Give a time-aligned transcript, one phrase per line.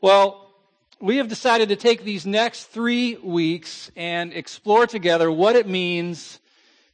[0.00, 0.48] Well,
[1.00, 6.38] we have decided to take these next three weeks and explore together what it means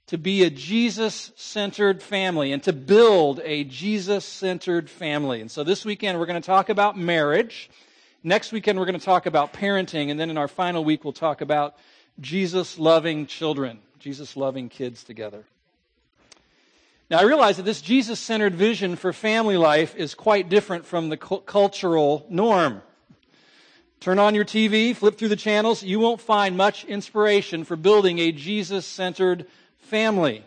[0.07, 5.42] to be a Jesus centered family and to build a Jesus centered family.
[5.42, 7.68] And so this weekend we're going to talk about marriage.
[8.22, 10.11] Next weekend we're going to talk about parenting.
[10.11, 11.77] And then in our final week we'll talk about
[12.21, 15.45] Jesus loving children, Jesus loving kids together.
[17.11, 21.11] Now, I realize that this Jesus centered vision for family life is quite different from
[21.11, 22.82] the cultural norm.
[24.05, 28.19] Turn on your TV, flip through the channels, you won't find much inspiration for building
[28.19, 29.46] a Jesus centered
[29.79, 30.45] family,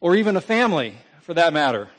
[0.00, 1.90] or even a family for that matter.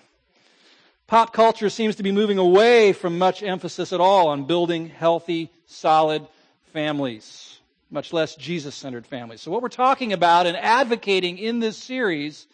[1.07, 5.49] Pop culture seems to be moving away from much emphasis at all on building healthy,
[5.67, 6.27] solid
[6.73, 9.39] families, much less Jesus centered families.
[9.39, 12.45] So, what we're talking about and advocating in this series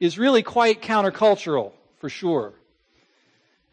[0.00, 2.54] is really quite countercultural, for sure.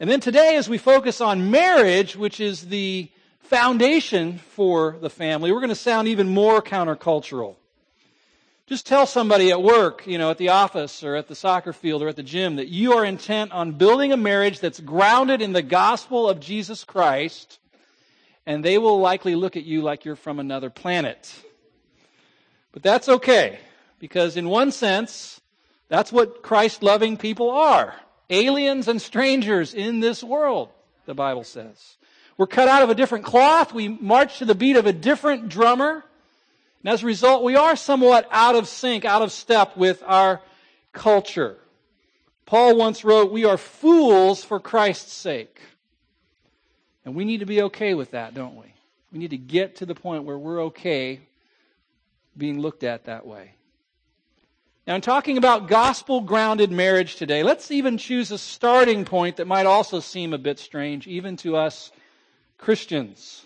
[0.02, 3.09] And then today, as we focus on marriage, which is the
[3.44, 7.56] foundation for the family, we're going to sound even more countercultural.
[8.66, 12.02] Just tell somebody at work, you know, at the office or at the soccer field
[12.02, 15.52] or at the gym that you are intent on building a marriage that's grounded in
[15.52, 17.59] the gospel of Jesus Christ,
[18.45, 21.34] and they will likely look at you like you're from another planet.
[22.72, 23.60] But that's okay,
[24.00, 25.42] because in one sense,
[25.89, 27.94] that's what Christ loving people are
[28.30, 30.70] aliens and strangers in this world,
[31.06, 31.98] the Bible says.
[32.38, 33.73] We're cut out of a different cloth.
[33.73, 36.03] We march to the beat of a different drummer.
[36.84, 40.42] And as a result, we are somewhat out of sync, out of step with our
[40.92, 41.58] culture.
[42.45, 45.59] Paul once wrote, We are fools for Christ's sake.
[47.06, 48.73] And we need to be okay with that, don't we?
[49.11, 51.20] We need to get to the point where we're okay
[52.36, 53.52] being looked at that way.
[54.88, 59.48] Now, in talking about gospel grounded marriage today, let's even choose a starting point that
[59.48, 61.92] might also seem a bit strange, even to us
[62.58, 63.46] Christians.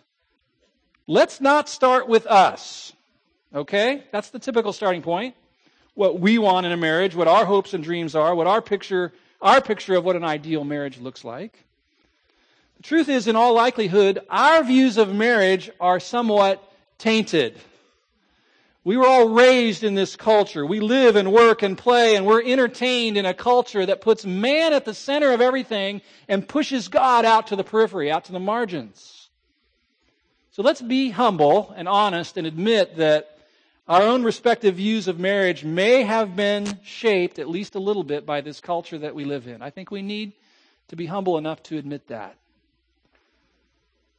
[1.08, 2.94] Let's not start with us.
[3.54, 4.04] Okay?
[4.12, 5.36] That's the typical starting point.
[5.94, 9.14] What we want in a marriage, what our hopes and dreams are, what our picture,
[9.42, 11.64] our picture of what an ideal marriage looks like.
[12.78, 16.62] The truth is, in all likelihood, our views of marriage are somewhat
[17.00, 17.58] tainted.
[18.88, 20.66] We were all raised in this culture.
[20.66, 24.72] We live and work and play and we're entertained in a culture that puts man
[24.72, 28.40] at the center of everything and pushes God out to the periphery, out to the
[28.40, 29.30] margins.
[30.52, 33.38] So let's be humble and honest and admit that
[33.90, 38.26] our own respective views of marriage may have been shaped at least a little bit
[38.26, 39.62] by this culture that we live in.
[39.62, 40.32] I think we need
[40.88, 42.38] to be humble enough to admit that.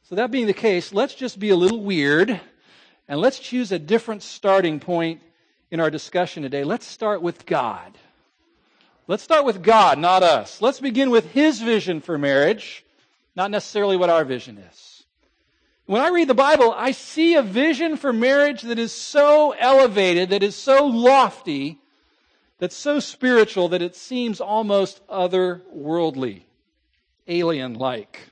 [0.03, 2.39] So that being the case, let's just be a little weird
[3.09, 5.21] and let's choose a different starting point
[5.71, 6.63] in our discussion today.
[6.63, 7.97] Let's start with God.
[9.07, 10.61] Let's start with God, not us.
[10.61, 12.85] Let's begin with His vision for marriage,
[13.35, 15.03] not necessarily what our vision is.
[15.87, 20.29] When I read the Bible, I see a vision for marriage that is so elevated,
[20.29, 21.79] that is so lofty,
[22.59, 26.43] that's so spiritual that it seems almost otherworldly,
[27.27, 28.29] alien like.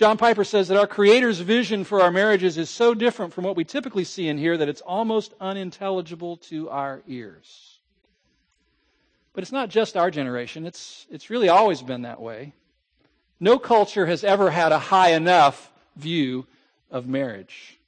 [0.00, 3.54] John Piper says that our Creator's vision for our marriages is so different from what
[3.54, 7.78] we typically see in here that it's almost unintelligible to our ears.
[9.34, 12.54] But it's not just our generation, it's, it's really always been that way.
[13.40, 16.46] No culture has ever had a high enough view
[16.90, 17.78] of marriage.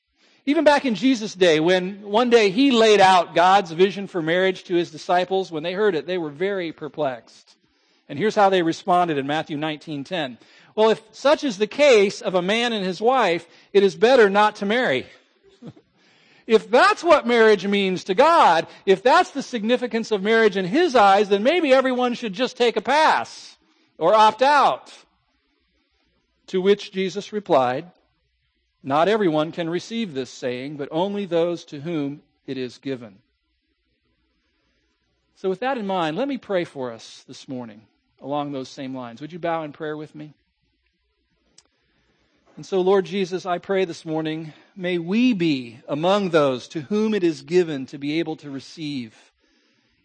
[0.45, 4.65] Even back in Jesus' day, when one day he laid out God's vision for marriage
[4.65, 7.57] to his disciples, when they heard it, they were very perplexed.
[8.07, 10.37] And here's how they responded in Matthew 19:10.
[10.75, 14.31] Well, if such is the case of a man and his wife, it is better
[14.31, 15.07] not to marry.
[16.47, 20.97] if that's what marriage means to God, if that's the significance of marriage in his
[20.97, 23.57] eyes, then maybe everyone should just take a pass
[23.99, 24.93] or opt out.
[26.49, 27.91] To which Jesus replied,
[28.83, 33.19] Not everyone can receive this saying, but only those to whom it is given.
[35.37, 37.83] So, with that in mind, let me pray for us this morning
[38.21, 39.21] along those same lines.
[39.21, 40.35] Would you bow in prayer with me?
[42.55, 47.15] And so, Lord Jesus, I pray this morning, may we be among those to whom
[47.15, 49.17] it is given to be able to receive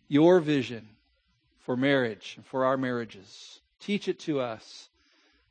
[0.07, 0.87] your vision
[1.59, 3.59] for marriage and for our marriages.
[3.81, 4.87] Teach it to us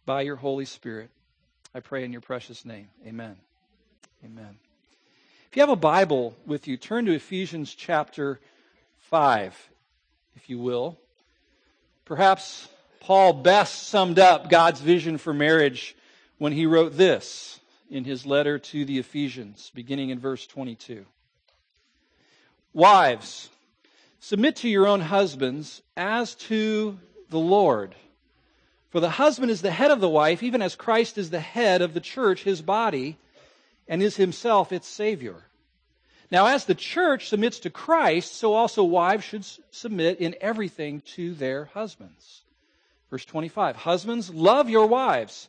[0.06, 1.10] by your Holy Spirit.
[1.74, 2.88] I pray in your precious name.
[3.06, 3.36] Amen.
[4.24, 4.56] Amen.
[5.50, 8.40] If you have a Bible with you, turn to Ephesians chapter
[9.10, 9.68] 5,
[10.34, 10.96] if you will.
[12.06, 12.68] Perhaps
[13.00, 15.94] Paul best summed up God's vision for marriage
[16.38, 17.60] when he wrote this
[17.90, 21.04] in his letter to the Ephesians, beginning in verse 22.
[22.72, 23.48] Wives,
[24.20, 26.98] submit to your own husbands as to
[27.30, 27.94] the Lord.
[28.90, 31.82] For the husband is the head of the wife, even as Christ is the head
[31.82, 33.16] of the church, his body,
[33.88, 35.44] and is himself its Savior.
[36.30, 41.34] Now, as the church submits to Christ, so also wives should submit in everything to
[41.34, 42.42] their husbands.
[43.10, 45.48] Verse 25 Husbands, love your wives,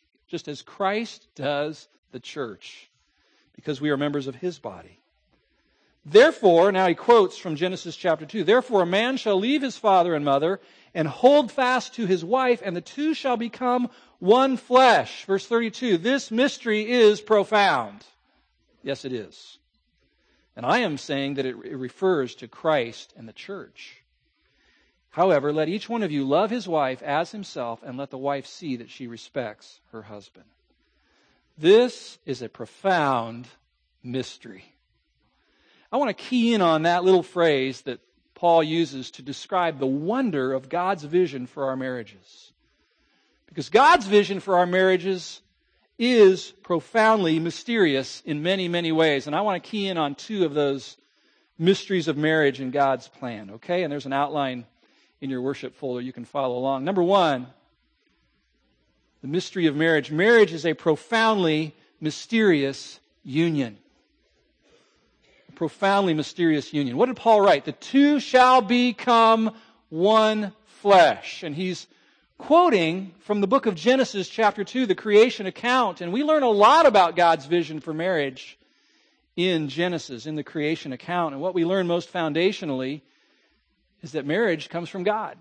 [0.31, 2.89] just as Christ does the church,
[3.53, 5.01] because we are members of his body.
[6.05, 10.15] Therefore, now he quotes from Genesis chapter 2, therefore a man shall leave his father
[10.15, 10.61] and mother
[10.95, 13.89] and hold fast to his wife, and the two shall become
[14.19, 15.25] one flesh.
[15.25, 18.05] Verse 32, this mystery is profound.
[18.83, 19.59] Yes, it is.
[20.55, 24.00] And I am saying that it, refers to Christ and the church.
[25.11, 28.47] However, let each one of you love his wife as himself, and let the wife
[28.47, 30.45] see that she respects her husband.
[31.57, 33.47] This is a profound
[34.01, 34.63] mystery.
[35.91, 37.99] I want to key in on that little phrase that
[38.35, 42.53] Paul uses to describe the wonder of God's vision for our marriages.
[43.47, 45.41] Because God's vision for our marriages
[45.99, 49.27] is profoundly mysterious in many, many ways.
[49.27, 50.95] And I want to key in on two of those
[51.59, 53.83] mysteries of marriage in God's plan, okay?
[53.83, 54.65] And there's an outline
[55.21, 56.83] in your worship folder you can follow along.
[56.83, 57.47] Number one,
[59.21, 60.11] the mystery of marriage.
[60.11, 63.77] Marriage is a profoundly mysterious union
[65.61, 66.97] profoundly mysterious union.
[66.97, 67.65] What did Paul write?
[67.65, 69.53] The two shall become
[69.89, 71.43] one flesh.
[71.43, 71.85] And he's
[72.39, 76.01] quoting from the book of Genesis, chapter 2, the creation account.
[76.01, 78.57] And we learn a lot about God's vision for marriage
[79.35, 81.35] in Genesis, in the creation account.
[81.35, 83.01] And what we learn most foundationally
[84.01, 85.37] is that marriage comes from God.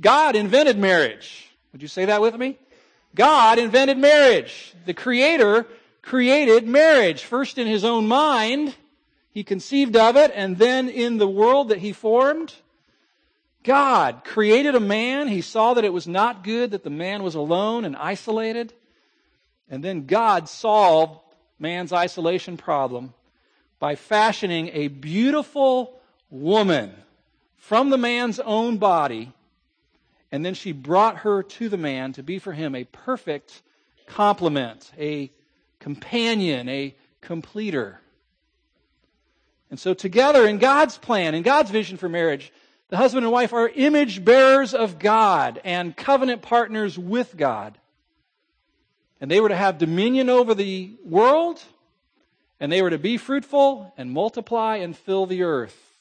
[0.00, 1.48] God invented marriage.
[1.72, 2.58] Would you say that with me?
[3.14, 4.74] God invented marriage.
[4.86, 5.66] The Creator
[6.02, 8.74] created marriage, first in His own mind,
[9.32, 12.54] he conceived of it, and then in the world that he formed,
[13.64, 15.26] God created a man.
[15.28, 18.74] He saw that it was not good that the man was alone and isolated.
[19.70, 21.18] And then God solved
[21.58, 23.14] man's isolation problem
[23.78, 25.98] by fashioning a beautiful
[26.28, 26.92] woman
[27.62, 29.32] from the man's own body.
[30.32, 33.62] And then she brought her to the man to be for him a perfect
[34.06, 35.30] complement, a
[35.78, 38.00] companion, a completer.
[39.70, 42.52] And so, together in God's plan, in God's vision for marriage,
[42.88, 47.78] the husband and wife are image bearers of God and covenant partners with God.
[49.20, 51.62] And they were to have dominion over the world,
[52.58, 55.91] and they were to be fruitful and multiply and fill the earth.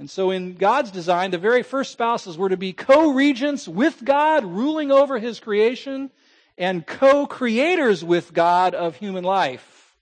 [0.00, 4.02] And so, in God's design, the very first spouses were to be co regents with
[4.02, 6.10] God, ruling over His creation,
[6.56, 9.94] and co creators with God of human life.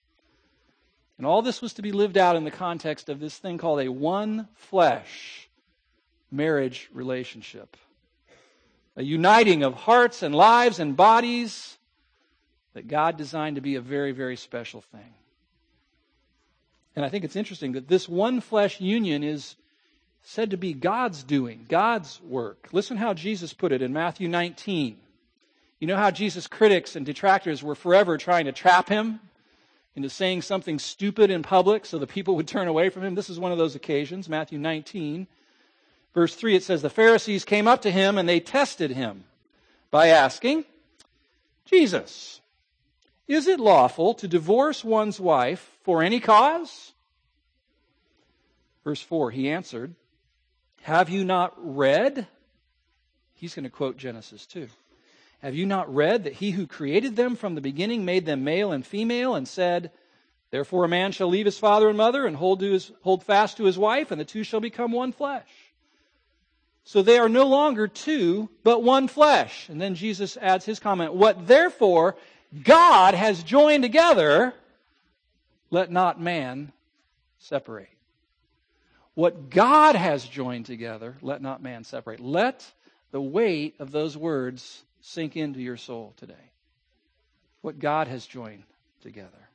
[1.19, 3.81] And all this was to be lived out in the context of this thing called
[3.81, 5.49] a one flesh
[6.31, 7.77] marriage relationship.
[8.95, 11.77] A uniting of hearts and lives and bodies
[12.75, 15.15] that God designed to be a very, very special thing.
[16.95, 19.57] And I think it's interesting that this one flesh union is
[20.28, 22.68] said to be God's doing, God's work.
[22.70, 24.99] Listen how Jesus put it in Matthew 19.
[25.80, 29.20] You know how Jesus' critics and detractors were forever trying to trap him
[29.97, 33.14] into saying something stupid in public so the people would turn away from him.
[33.14, 35.26] This is one of those occasions, Matthew 19.
[36.12, 39.25] Verse 3, it says, The Pharisees came up to him and they tested him
[39.90, 40.66] by asking,
[41.64, 42.42] Jesus,
[43.26, 46.92] is it lawful to divorce one's wife for any cause?
[48.85, 49.94] Verse 4, he answered,
[50.82, 52.26] Have you not read?
[53.35, 54.68] He's going to quote Genesis 2.
[55.42, 58.73] Have you not read that he who created them from the beginning made them male
[58.73, 59.92] and female and said,
[60.50, 63.64] Therefore a man shall leave his father and mother and hold, his, hold fast to
[63.64, 65.49] his wife, and the two shall become one flesh.
[66.85, 69.68] So they are no longer two, but one flesh.
[69.68, 72.16] And then Jesus adds his comment, What therefore
[72.64, 74.54] God has joined together,
[75.70, 76.73] let not man
[77.38, 77.90] separate.
[79.18, 82.20] What God has joined together, let not man separate.
[82.20, 82.64] Let
[83.10, 86.34] the weight of those words sink into your soul today.
[87.60, 88.62] What God has joined
[89.02, 89.48] together.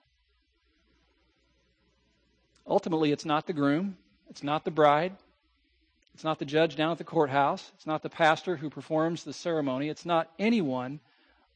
[2.67, 3.95] Ultimately, it's not the groom,
[4.29, 5.13] it's not the bride,
[6.13, 7.71] It's not the judge down at the courthouse.
[7.75, 9.89] It's not the pastor who performs the ceremony.
[9.89, 10.99] It's not anyone.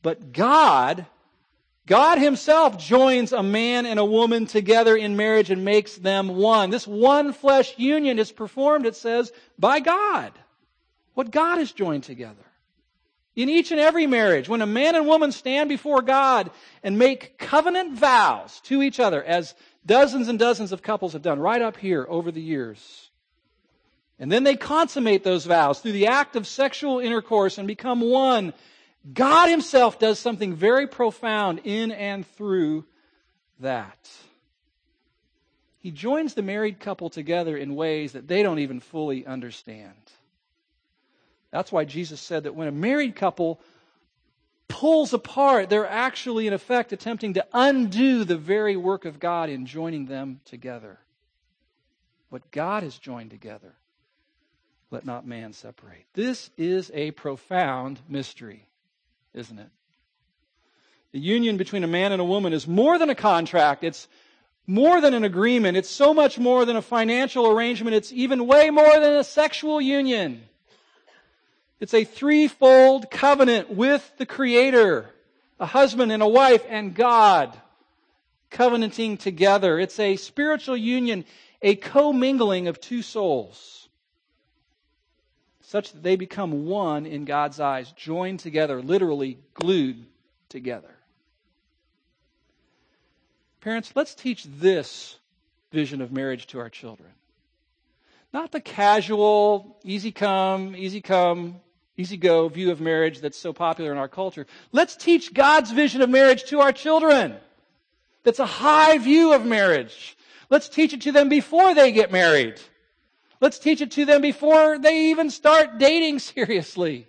[0.01, 1.05] But God,
[1.87, 6.69] God Himself joins a man and a woman together in marriage and makes them one.
[6.69, 10.33] This one flesh union is performed, it says, by God.
[11.13, 12.43] What God has joined together.
[13.37, 16.51] In each and every marriage, when a man and woman stand before God
[16.83, 21.39] and make covenant vows to each other, as dozens and dozens of couples have done
[21.39, 23.09] right up here over the years,
[24.19, 28.53] and then they consummate those vows through the act of sexual intercourse and become one,
[29.13, 32.85] God Himself does something very profound in and through
[33.59, 34.09] that.
[35.79, 39.95] He joins the married couple together in ways that they don't even fully understand.
[41.51, 43.61] That's why Jesus said that when a married couple
[44.67, 49.65] pulls apart, they're actually, in effect, attempting to undo the very work of God in
[49.65, 50.99] joining them together.
[52.29, 53.73] What God has joined together,
[54.91, 56.05] let not man separate.
[56.13, 58.66] This is a profound mystery,
[59.37, 59.69] isn't it?
[61.13, 63.83] The union between a man and a woman is more than a contract.
[63.83, 64.07] It's
[64.65, 65.77] more than an agreement.
[65.77, 67.95] It's so much more than a financial arrangement.
[67.95, 70.43] It's even way more than a sexual union.
[71.79, 75.09] It's a threefold covenant with the Creator,
[75.59, 77.55] a husband and a wife and God
[78.49, 79.79] covenanting together.
[79.79, 81.25] It's a spiritual union,
[81.61, 83.76] a commingling of two souls,
[85.67, 90.05] such that they become one in God's eyes, joined together, literally glued
[90.47, 90.95] together.
[93.59, 95.19] Parents, let's teach this
[95.73, 97.09] vision of marriage to our children.
[98.31, 101.59] Not the casual, easy come, easy come,
[101.97, 104.47] easy go view of marriage that's so popular in our culture.
[104.71, 107.35] Let's teach God's vision of marriage to our children.
[108.23, 110.15] That's a high view of marriage.
[110.49, 112.57] Let's teach it to them before they get married.
[113.39, 117.07] Let's teach it to them before they even start dating seriously.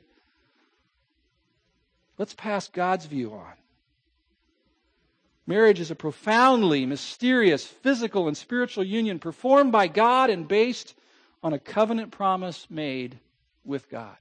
[2.18, 3.52] Let's pass God's view on.
[5.46, 10.94] Marriage is a profoundly mysterious physical and spiritual union performed by God and based
[11.42, 13.18] on a covenant promise made
[13.64, 14.16] with God.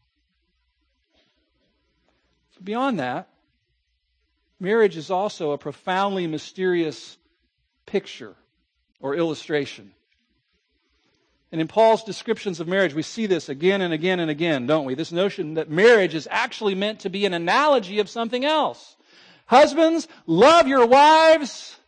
[2.64, 3.28] Beyond that,
[4.60, 7.18] marriage is also a profoundly mysterious
[7.86, 8.36] picture
[9.00, 9.92] or illustration.
[11.52, 14.86] And in Paul's descriptions of marriage, we see this again and again and again, don't
[14.86, 14.96] we?
[14.96, 18.98] This notion that marriage is actually meant to be an analogy of something else.
[19.46, 21.80] Husbands, love your wives,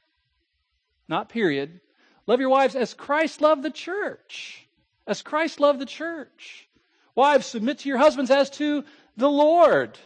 [1.09, 1.81] not period.
[2.25, 4.65] Love your wives as Christ loved the church.
[5.05, 6.69] As Christ loved the church.
[7.15, 8.85] Wives, submit to your husbands as to
[9.17, 9.97] the Lord.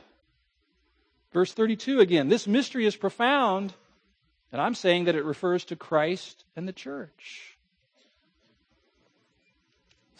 [1.31, 3.73] Verse 32 again, this mystery is profound,
[4.51, 7.52] and I'm saying that it refers to Christ and the church.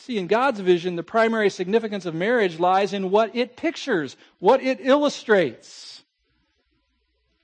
[0.06, 4.62] See, in God's vision, the primary significance of marriage lies in what it pictures, what
[4.62, 6.04] it illustrates.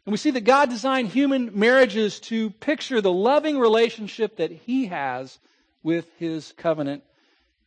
[0.06, 4.88] And we see that God designed human marriages to picture the loving relationship that He
[4.88, 5.40] has
[5.84, 7.04] with His covenant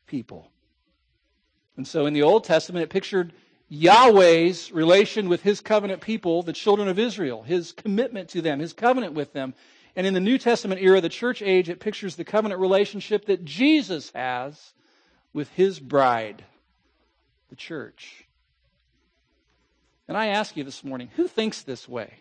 [0.07, 0.51] people.
[1.79, 3.33] And so in the Old Testament, it pictured
[3.71, 8.75] Yahweh's relation with his covenant people, the children of Israel, his commitment to them, his
[8.75, 9.55] covenant with them.
[9.97, 13.47] And in the New Testament era, the church age, it pictures the covenant relationship that
[13.47, 14.75] Jesus has
[15.33, 16.45] with his bride,
[17.51, 18.25] the church.
[20.09, 22.13] And I ask you this morning, who thinks this way?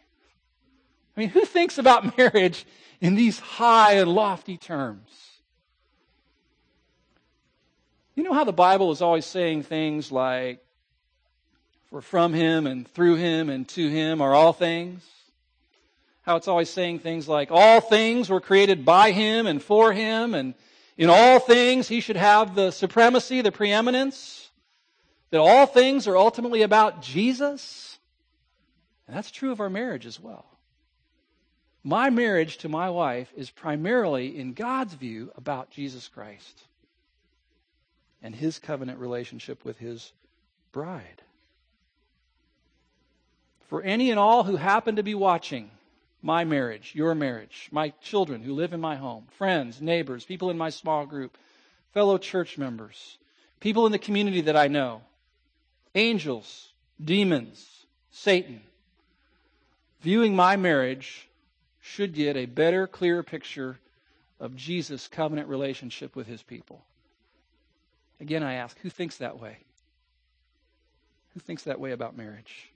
[1.16, 2.66] I mean, who thinks about marriage
[3.00, 5.10] in these high and lofty terms?
[8.16, 10.64] You know how the Bible is always saying things like,
[11.90, 15.06] for from him and through him and to him are all things.
[16.22, 20.34] How it's always saying things like, all things were created by him and for him,
[20.34, 20.54] and
[20.98, 24.50] in all things he should have the supremacy, the preeminence.
[25.30, 27.98] That all things are ultimately about Jesus.
[29.08, 30.46] And that's true of our marriage as well.
[31.84, 36.64] My marriage to my wife is primarily, in God's view, about Jesus Christ
[38.22, 40.12] and his covenant relationship with his
[40.72, 41.22] bride
[43.72, 45.72] for any and all who happen to be watching
[46.22, 50.58] my marriage, your marriage, my children who live in my home, friends, neighbors, people in
[50.58, 51.38] my small group,
[51.94, 53.18] fellow church members,
[53.60, 55.02] people in the community that I know,
[55.96, 56.70] angels,
[57.04, 58.62] demons, Satan.
[60.02, 61.28] Viewing my marriage
[61.80, 63.80] should get a better, clearer picture
[64.40, 66.84] of Jesus' covenant relationship with his people.
[68.20, 69.58] Again, I ask, who thinks that way?
[71.34, 72.72] Who thinks that way about marriage?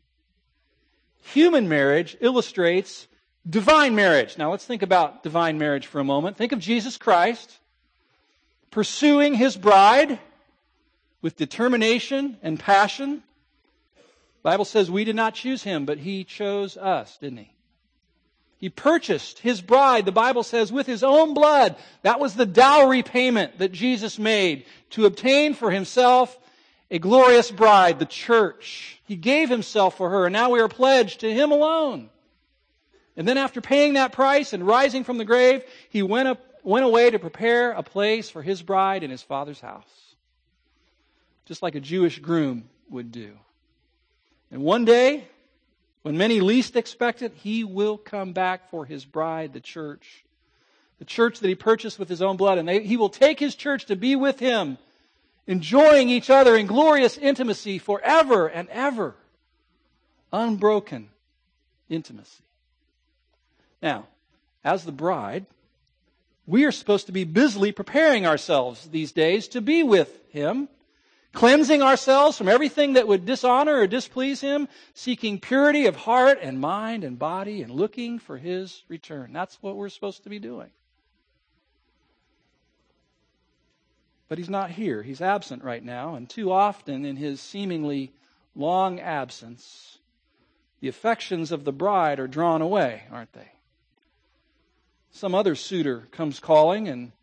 [1.34, 3.08] human marriage illustrates
[3.50, 4.38] divine marriage.
[4.38, 6.38] Now let's think about divine marriage for a moment.
[6.38, 7.60] Think of Jesus Christ
[8.76, 10.20] pursuing his bride,
[11.22, 13.24] with determination and passion.
[14.44, 17.52] Bible says we did not choose him, but he chose us, didn't he?
[18.58, 21.78] He purchased his bride, the Bible says, with his own blood.
[22.02, 26.38] That was the dowry payment that Jesus made to obtain for himself
[26.92, 29.00] a glorious bride, the church.
[29.06, 32.10] He gave himself for her, and now we are pledged to him alone.
[33.18, 36.86] And then after paying that price and rising from the grave, he went, up, went
[36.86, 39.84] away to prepare a place for his bride in his father's house.
[41.46, 43.34] Just like a Jewish groom would do.
[44.52, 45.28] And one day,
[46.02, 50.24] when many least expect it, he will come back for his bride, the church.
[51.00, 52.58] The church that he purchased with his own blood.
[52.58, 54.78] And they, he will take his church to be with him,
[55.48, 59.16] enjoying each other in glorious intimacy forever and ever.
[60.32, 61.10] Unbroken
[61.90, 62.45] intimacy.
[63.86, 64.08] Now,
[64.66, 65.46] as the bride,
[66.46, 70.68] we are supposed to be busily preparing ourselves these days to be with him
[71.36, 76.60] cleansing ourselves from everything that would dishonor or displease Him, seeking purity of heart and
[76.60, 79.32] mind and body, and looking for His return.
[79.34, 80.72] That's what we're supposed to be doing.
[84.28, 85.04] But He's not here.
[85.04, 88.12] He's absent right now, and too often in His seemingly
[88.56, 90.00] long absence,
[90.80, 93.52] the affections of the bride are drawn away, aren't they?
[95.16, 97.14] Some other suitor comes calling, and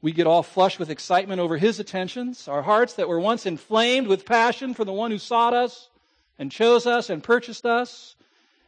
[0.00, 2.46] we get all flushed with excitement over his attentions.
[2.46, 5.90] Our hearts that were once inflamed with passion for the one who sought us
[6.38, 8.14] and chose us and purchased us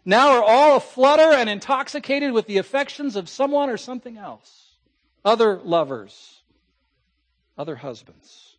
[0.04, 4.72] now are all aflutter and intoxicated with the affections of someone or something else.
[5.24, 6.42] Other lovers,
[7.56, 8.56] other husbands.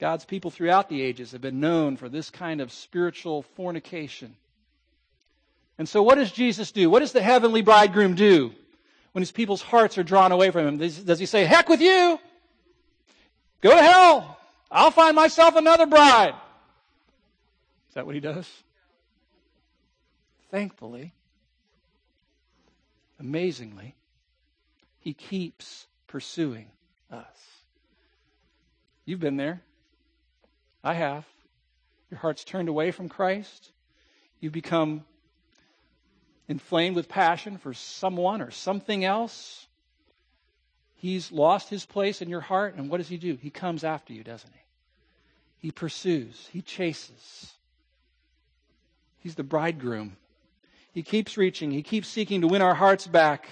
[0.00, 4.34] God's people throughout the ages have been known for this kind of spiritual fornication.
[5.78, 6.88] And so, what does Jesus do?
[6.88, 8.54] What does the heavenly bridegroom do?
[9.14, 10.78] when his people's hearts are drawn away from him?
[10.78, 12.18] Does he say, heck with you?
[13.60, 14.38] Go to hell.
[14.72, 16.34] I'll find myself another bride.
[17.88, 18.50] Is that what he does?
[20.50, 21.12] Thankfully,
[23.20, 23.94] amazingly,
[24.98, 26.66] he keeps pursuing
[27.08, 27.24] us.
[29.04, 29.62] You've been there.
[30.82, 31.24] I have.
[32.10, 33.70] Your heart's turned away from Christ.
[34.40, 35.04] You've become
[36.48, 39.66] inflamed with passion for someone or something else,
[40.96, 42.74] he's lost his place in your heart.
[42.76, 43.38] And what does he do?
[43.40, 44.60] He comes after you, doesn't he?
[45.58, 47.52] He pursues, he chases.
[49.20, 50.16] He's the bridegroom.
[50.92, 53.48] He keeps reaching, he keeps seeking to win our hearts back,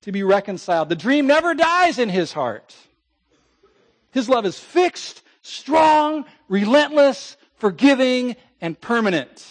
[0.00, 0.88] to be reconciled.
[0.88, 2.74] The dream never dies in his heart.
[4.10, 9.46] His love is fixed, strong, relentless, forgiving, and permanent.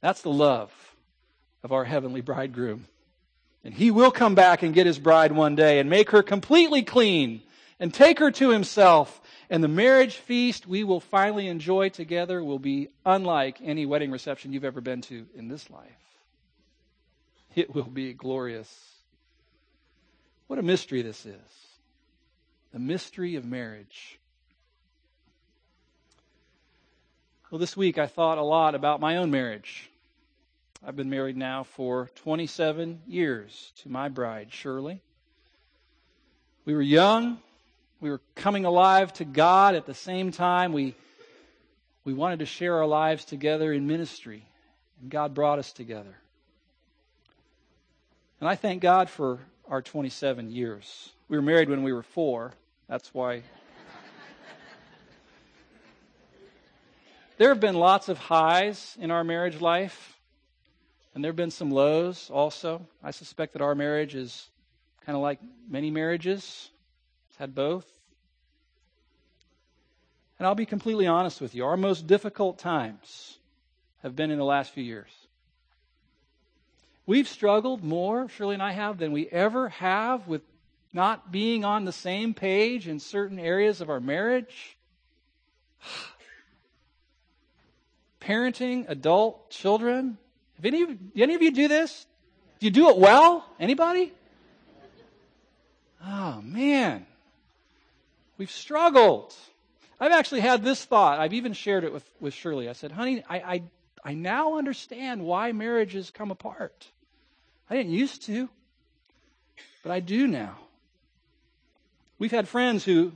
[0.00, 0.81] That's the love
[1.62, 2.86] of our heavenly bridegroom.
[3.64, 6.82] And he will come back and get his bride one day and make her completely
[6.82, 7.42] clean
[7.78, 9.20] and take her to himself.
[9.48, 14.52] And the marriage feast we will finally enjoy together will be unlike any wedding reception
[14.52, 15.90] you've ever been to in this life.
[17.54, 18.68] It will be glorious.
[20.48, 21.36] What a mystery this is.
[22.72, 24.18] The mystery of marriage.
[27.50, 29.90] Well, this week I thought a lot about my own marriage.
[30.84, 35.00] I've been married now for 27 years to my bride, Shirley.
[36.64, 37.38] We were young.
[38.00, 40.72] We were coming alive to God at the same time.
[40.72, 40.96] We,
[42.04, 44.44] we wanted to share our lives together in ministry,
[45.00, 46.16] and God brought us together.
[48.40, 51.12] And I thank God for our 27 years.
[51.28, 52.54] We were married when we were four.
[52.88, 53.44] That's why.
[57.38, 60.18] there have been lots of highs in our marriage life
[61.14, 62.86] and there have been some lows also.
[63.02, 64.48] I suspect that our marriage is
[65.04, 66.70] kind of like many marriages,
[67.28, 67.86] it's had both.
[70.38, 71.64] And I'll be completely honest with you.
[71.64, 73.38] Our most difficult times
[74.02, 75.10] have been in the last few years.
[77.06, 80.42] We've struggled more, Shirley and I have, than we ever have with
[80.92, 84.76] not being on the same page in certain areas of our marriage.
[88.20, 90.18] Parenting adult children,
[90.64, 92.06] any of, any of you do this?
[92.60, 93.44] Do you do it well?
[93.58, 94.12] Anybody?
[96.04, 97.06] Oh, man.
[98.38, 99.34] We've struggled.
[100.00, 101.20] I've actually had this thought.
[101.20, 102.68] I've even shared it with, with Shirley.
[102.68, 103.62] I said, honey, I, I,
[104.04, 106.88] I now understand why marriages come apart.
[107.70, 108.48] I didn't used to,
[109.82, 110.58] but I do now.
[112.18, 113.12] We've had friends who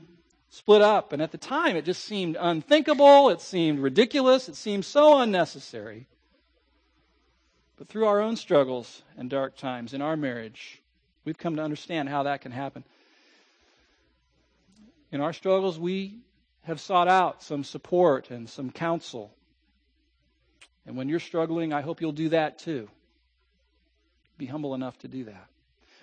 [0.50, 4.84] split up, and at the time it just seemed unthinkable, it seemed ridiculous, it seemed
[4.84, 6.06] so unnecessary.
[7.76, 10.80] But through our own struggles and dark times in our marriage,
[11.24, 12.84] we've come to understand how that can happen.
[15.12, 16.18] In our struggles, we
[16.62, 19.32] have sought out some support and some counsel.
[20.86, 22.88] And when you're struggling, I hope you'll do that too.
[24.38, 25.46] Be humble enough to do that.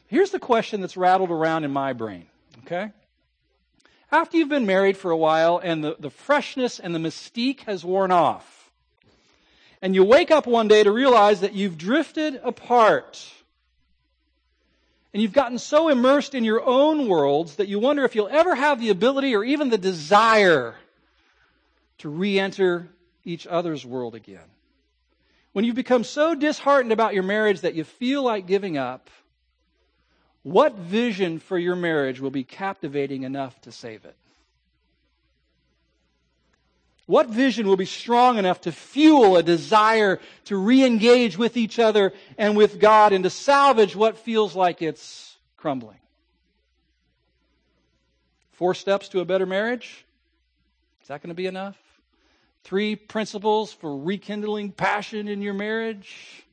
[0.07, 2.27] Here's the question that's rattled around in my brain,
[2.59, 2.91] okay?
[4.11, 7.83] After you've been married for a while and the, the freshness and the mystique has
[7.83, 8.62] worn off,
[9.83, 13.29] and you wake up one day to realize that you've drifted apart,
[15.13, 18.55] and you've gotten so immersed in your own worlds that you wonder if you'll ever
[18.55, 20.75] have the ability or even the desire
[21.97, 22.87] to re enter
[23.25, 24.39] each other's world again.
[25.51, 29.09] When you've become so disheartened about your marriage that you feel like giving up,
[30.43, 34.15] what vision for your marriage will be captivating enough to save it?
[37.05, 42.13] What vision will be strong enough to fuel a desire to re-engage with each other
[42.37, 45.97] and with God and to salvage what feels like it's crumbling?
[48.51, 50.05] Four steps to a better marriage?
[51.01, 51.77] Is that going to be enough?
[52.63, 56.45] Three principles for rekindling passion in your marriage?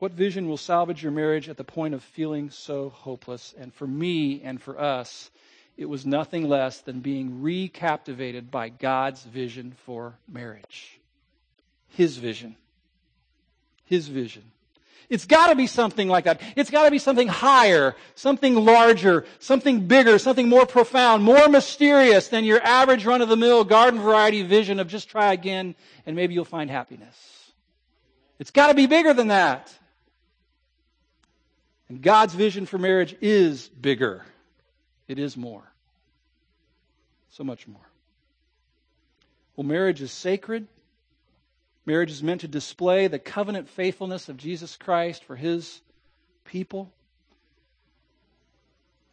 [0.00, 3.54] What vision will salvage your marriage at the point of feeling so hopeless?
[3.56, 5.30] And for me and for us,
[5.78, 10.98] it was nothing less than being recaptivated by God's vision for marriage.
[11.90, 12.56] His vision.
[13.84, 14.42] His vision.
[15.08, 16.42] It's got to be something like that.
[16.56, 22.26] It's got to be something higher, something larger, something bigger, something more profound, more mysterious
[22.26, 26.16] than your average run of the mill garden variety vision of just try again and
[26.16, 27.16] maybe you'll find happiness.
[28.40, 29.72] It's got to be bigger than that.
[31.88, 34.24] And God's vision for marriage is bigger.
[35.08, 35.64] It is more.
[37.30, 37.88] So much more.
[39.56, 40.68] Well, marriage is sacred.
[41.86, 45.80] Marriage is meant to display the covenant faithfulness of Jesus Christ for his
[46.44, 46.92] people.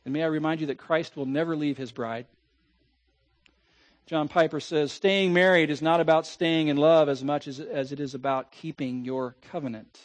[0.04, 2.26] And may I remind you that Christ will never leave his bride.
[4.06, 7.92] John Piper says, staying married is not about staying in love as much as, as
[7.92, 10.00] it is about keeping your covenant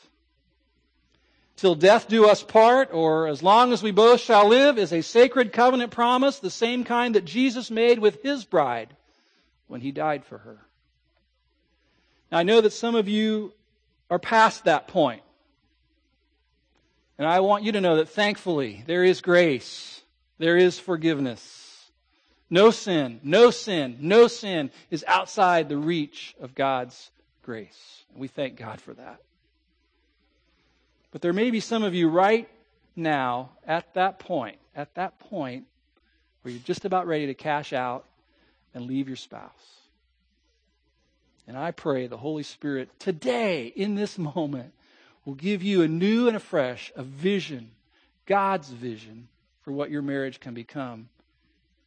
[1.61, 5.03] till death do us part, or as long as we both shall live, is a
[5.03, 8.96] sacred covenant promise, the same kind that Jesus made with his bride
[9.66, 10.59] when he died for her.
[12.33, 13.53] Now, I know that some of you
[14.09, 15.23] are past that point.
[17.18, 20.01] And I want you to know that thankfully there is grace.
[20.38, 21.90] There is forgiveness.
[22.49, 27.11] No sin, no sin, no sin is outside the reach of God's
[27.42, 28.05] grace.
[28.11, 29.20] And we thank God for that.
[31.11, 32.49] But there may be some of you right
[32.94, 35.64] now at that point, at that point
[36.42, 38.07] where you're just about ready to cash out
[38.75, 39.51] and leave your spouse.
[41.46, 44.73] And I pray the Holy Spirit today, in this moment,
[45.25, 47.73] will give you a new and a fresh a vision,
[48.27, 49.29] God's vision
[49.62, 51.09] for what your marriage can become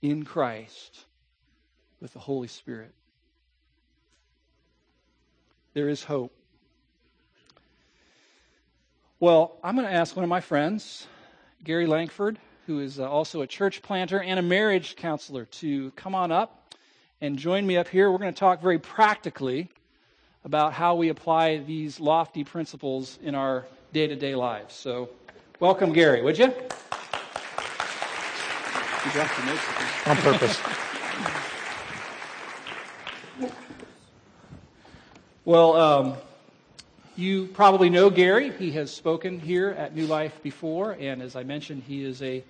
[0.02, 1.06] in Christ
[2.02, 2.94] with the Holy Spirit.
[5.74, 6.36] There is hope.
[9.24, 11.08] Well, I'm going to ask one of my friends,
[11.64, 16.14] Gary Langford, who is uh, also a church planter and a marriage counselor, to come
[16.14, 16.76] on up
[17.22, 18.12] and join me up here.
[18.12, 19.70] We're going to talk very practically
[20.44, 24.76] about how we apply these lofty principles in our day to day lives.
[24.76, 25.10] So,
[25.62, 26.54] welcome, Gary, would you?
[30.06, 30.60] On purpose.
[35.46, 36.18] well, um,
[37.16, 38.52] you probably know Gary.
[38.52, 42.44] He has spoken here at New Life before, and as I mentioned, he is a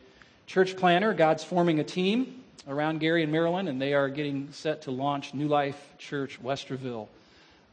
[0.47, 1.13] church planner.
[1.13, 5.33] God's forming a team around Gary in Maryland, and they are getting set to launch
[5.33, 7.07] New Life Church Westerville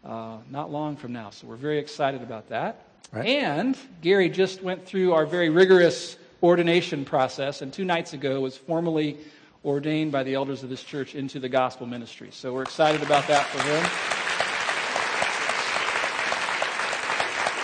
[0.05, 1.31] uh, not long from now.
[1.31, 2.85] So we're very excited about that.
[3.13, 3.27] Right.
[3.27, 8.57] And Gary just went through our very rigorous ordination process, and two nights ago was
[8.57, 9.19] formally
[9.65, 12.31] ordained by the elders of this church into the gospel ministry.
[12.33, 14.20] So we're excited about that for him.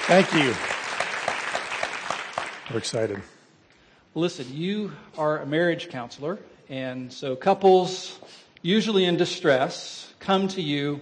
[0.06, 0.54] Thank you.
[2.70, 3.20] We're excited.
[4.14, 6.38] Listen, you are a marriage counselor,
[6.68, 8.20] and so couples,
[8.62, 11.00] usually in distress, come to you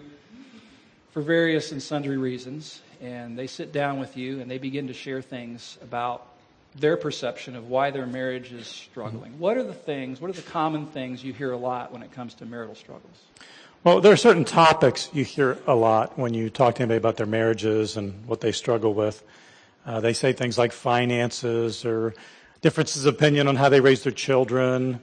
[1.10, 4.94] for various and sundry reasons, and they sit down with you and they begin to
[4.94, 6.26] share things about
[6.74, 9.32] their perception of why their marriage is struggling.
[9.32, 9.40] Mm-hmm.
[9.40, 12.10] What are the things, what are the common things you hear a lot when it
[12.12, 13.20] comes to marital struggles?
[13.84, 17.18] Well, there are certain topics you hear a lot when you talk to anybody about
[17.18, 19.22] their marriages and what they struggle with.
[19.84, 22.14] Uh, they say things like finances or
[22.62, 25.00] differences of opinion on how they raise their children,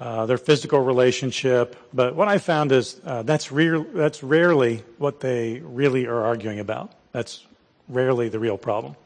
[0.00, 1.76] uh, their physical relationship.
[1.94, 6.58] But what I found is uh, that's, re- that's rarely what they really are arguing
[6.58, 6.90] about.
[7.12, 7.46] That's
[7.88, 8.96] rarely the real problem.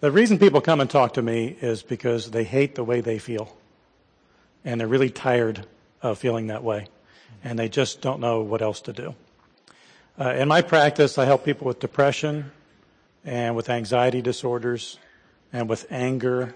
[0.00, 3.18] The reason people come and talk to me is because they hate the way they
[3.18, 3.56] feel.
[4.64, 5.66] and they're really tired
[6.02, 6.88] of feeling that way,
[7.44, 9.14] and they just don't know what else to do.
[10.18, 12.52] Uh, in my practice, I help people with depression
[13.24, 14.98] and with anxiety disorders
[15.52, 16.54] and with anger,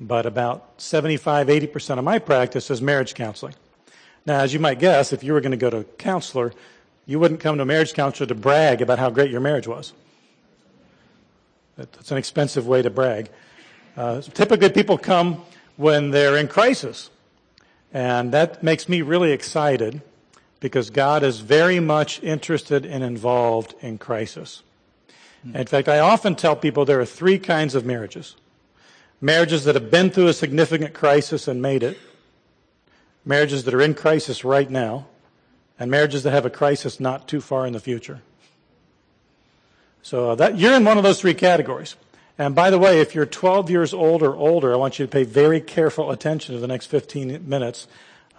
[0.00, 3.54] but about 75, 80% of my practice is marriage counseling.
[4.26, 6.52] Now, as you might guess, if you were going to go to a counselor,
[7.06, 9.92] you wouldn't come to a marriage counselor to brag about how great your marriage was.
[11.76, 13.30] That's an expensive way to brag.
[13.96, 15.44] Uh, typically, people come
[15.76, 17.10] when they're in crisis.
[17.92, 20.02] And that makes me really excited
[20.60, 24.62] because God is very much interested and involved in crisis.
[25.54, 28.36] In fact, I often tell people there are three kinds of marriages.
[29.20, 31.96] Marriages that have been through a significant crisis and made it.
[33.24, 35.06] Marriages that are in crisis right now.
[35.78, 38.20] And marriages that have a crisis not too far in the future.
[40.02, 41.94] So uh, that, you're in one of those three categories.
[42.38, 45.10] And by the way, if you're 12 years old or older, I want you to
[45.10, 47.88] pay very careful attention to the next 15 minutes.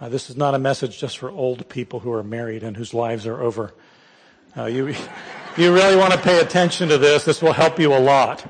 [0.00, 2.94] Uh, this is not a message just for old people who are married and whose
[2.94, 3.74] lives are over.
[4.56, 4.86] Uh, you,
[5.58, 7.26] you really want to pay attention to this.
[7.26, 8.42] This will help you a lot.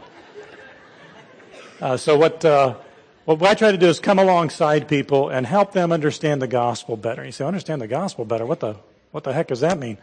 [1.80, 2.76] Uh, so what, uh,
[3.24, 6.96] what I try to do is come alongside people and help them understand the gospel
[6.96, 7.24] better.
[7.24, 8.46] You say, understand the gospel better?
[8.46, 8.76] What the,
[9.10, 9.98] what the heck does that mean?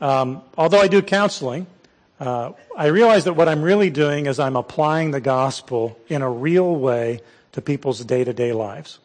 [0.00, 1.66] Um, although I do counseling,
[2.20, 6.30] uh, I realize that what I'm really doing is I'm applying the gospel in a
[6.30, 7.20] real way
[7.52, 8.98] to people's day to day lives.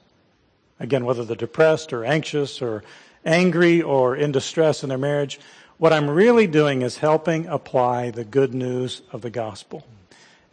[0.80, 2.84] Again, whether they're depressed or anxious or
[3.24, 5.40] angry or in distress in their marriage,
[5.78, 9.86] what I'm really doing is helping apply the good news of the gospel.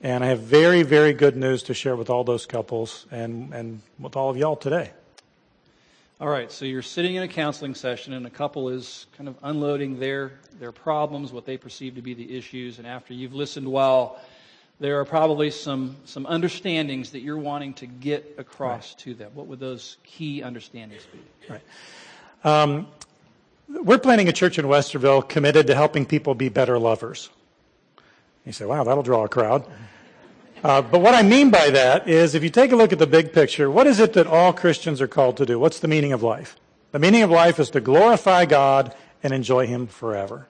[0.03, 3.81] And I have very, very good news to share with all those couples and, and
[3.99, 4.91] with all of y'all today.
[6.21, 9.37] All right, so you're sitting in a counseling session, and a couple is kind of
[9.43, 13.67] unloading their their problems, what they perceive to be the issues, and after you've listened
[13.67, 14.21] well,
[14.81, 18.99] there are probably some some understandings that you're wanting to get across right.
[18.99, 19.31] to them.
[19.33, 21.21] What would those key understandings be?
[21.49, 21.63] Right.
[22.45, 22.87] Um,
[23.71, 27.31] we're planning a church in Westerville committed to helping people be better lovers.
[28.45, 29.65] You say, "Wow, that'll draw a crowd."
[30.63, 33.07] Uh, but what I mean by that is if you take a look at the
[33.07, 35.59] big picture, what is it that all Christians are called to do?
[35.59, 36.57] What's the meaning of life?
[36.93, 40.47] The meaning of life is to glorify God and enjoy Him forever.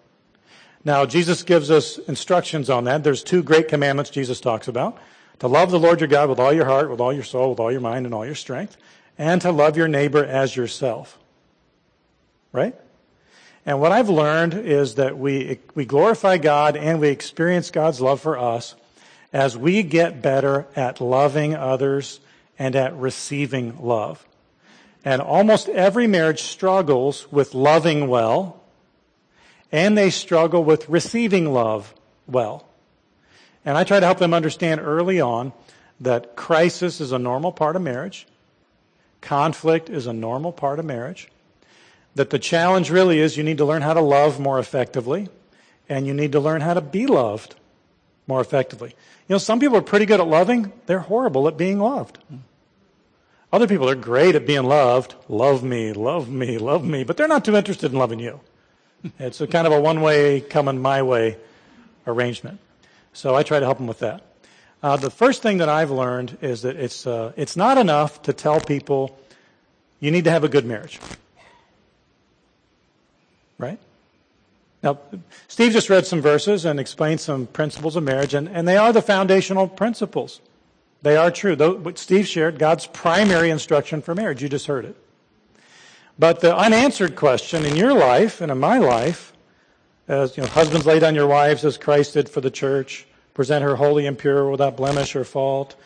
[0.85, 3.05] Now, Jesus gives us instructions on that.
[3.05, 4.99] There's two great commandments Jesus talks about.
[5.41, 7.61] To love the Lord your God with all your heart, with all your soul, with
[7.61, 8.77] all your mind, and all your strength.
[9.17, 11.19] And to love your neighbor as yourself.
[12.53, 12.75] Right?
[13.65, 18.21] And what I've learned is that we, we glorify God and we experience God's love
[18.21, 18.75] for us
[19.33, 22.21] as we get better at loving others
[22.59, 24.25] and at receiving love.
[25.05, 28.61] And almost every marriage struggles with loving well,
[29.73, 31.95] and they struggle with receiving love
[32.27, 32.67] well.
[33.65, 35.53] And I try to help them understand early on
[36.01, 38.27] that crisis is a normal part of marriage,
[39.21, 41.29] conflict is a normal part of marriage,
[42.15, 45.29] that the challenge really is you need to learn how to love more effectively,
[45.89, 47.55] and you need to learn how to be loved
[48.31, 48.95] more effectively.
[49.29, 52.19] You know, some people are pretty good at loving, they're horrible at being loved.
[53.53, 55.17] Other people are great at being loved.
[55.29, 58.41] Love me, love me, love me, but they're not too interested in loving you.
[59.19, 61.37] It's a kind of a one way, coming my way
[62.07, 62.61] arrangement.
[63.13, 64.23] So I try to help them with that.
[64.83, 68.33] Uh, the first thing that I've learned is that it's, uh, it's not enough to
[68.33, 69.19] tell people
[69.99, 71.01] you need to have a good marriage.
[73.59, 73.81] Right?
[74.83, 74.99] Now,
[75.49, 78.93] Steve just read some verses and explained some principles of marriage, and, and they are
[78.93, 80.41] the foundational principles.
[81.03, 81.55] They are true.
[81.55, 84.43] Though, what Steve shared, God's primary instruction for marriage.
[84.43, 84.97] You just heard it.
[86.19, 89.33] But the unanswered question in your life and in my life,
[90.09, 93.63] as you know, husbands lay down your wives as Christ did for the church, present
[93.63, 95.77] her holy and pure without blemish or fault.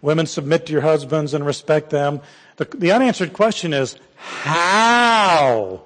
[0.00, 2.20] Women submit to your husbands and respect them.
[2.56, 5.82] The, the unanswered question is, how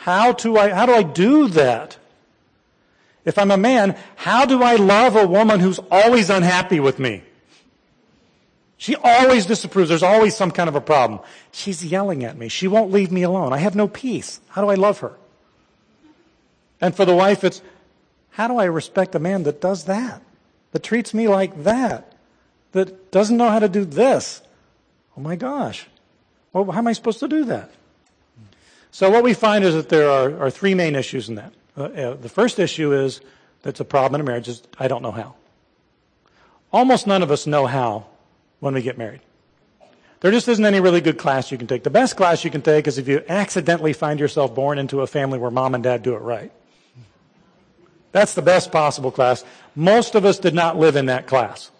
[0.00, 1.96] how do I, how do I do that?
[3.24, 7.22] If I'm a man, how do I love a woman who's always unhappy with me?
[8.76, 9.88] She always disapproves.
[9.88, 11.20] There's always some kind of a problem.
[11.50, 12.48] She's yelling at me.
[12.48, 13.52] She won't leave me alone.
[13.52, 14.40] I have no peace.
[14.48, 15.16] How do I love her?
[16.80, 17.60] And for the wife, it's
[18.30, 20.22] how do I respect a man that does that?
[20.70, 22.14] That treats me like that?
[22.70, 24.42] That doesn't know how to do this?
[25.16, 25.88] Oh my gosh.
[26.52, 27.72] Well, how am I supposed to do that?
[28.90, 31.52] So what we find is that there are, are three main issues in that.
[31.76, 33.20] Uh, uh, the first issue is
[33.62, 35.34] that's a problem in a marriage is I don't know how.
[36.72, 38.06] Almost none of us know how
[38.60, 39.20] when we get married.
[40.20, 41.84] There just isn't any really good class you can take.
[41.84, 45.06] The best class you can take is if you accidentally find yourself born into a
[45.06, 46.50] family where mom and dad do it right.
[48.10, 49.44] That's the best possible class.
[49.76, 51.70] Most of us did not live in that class.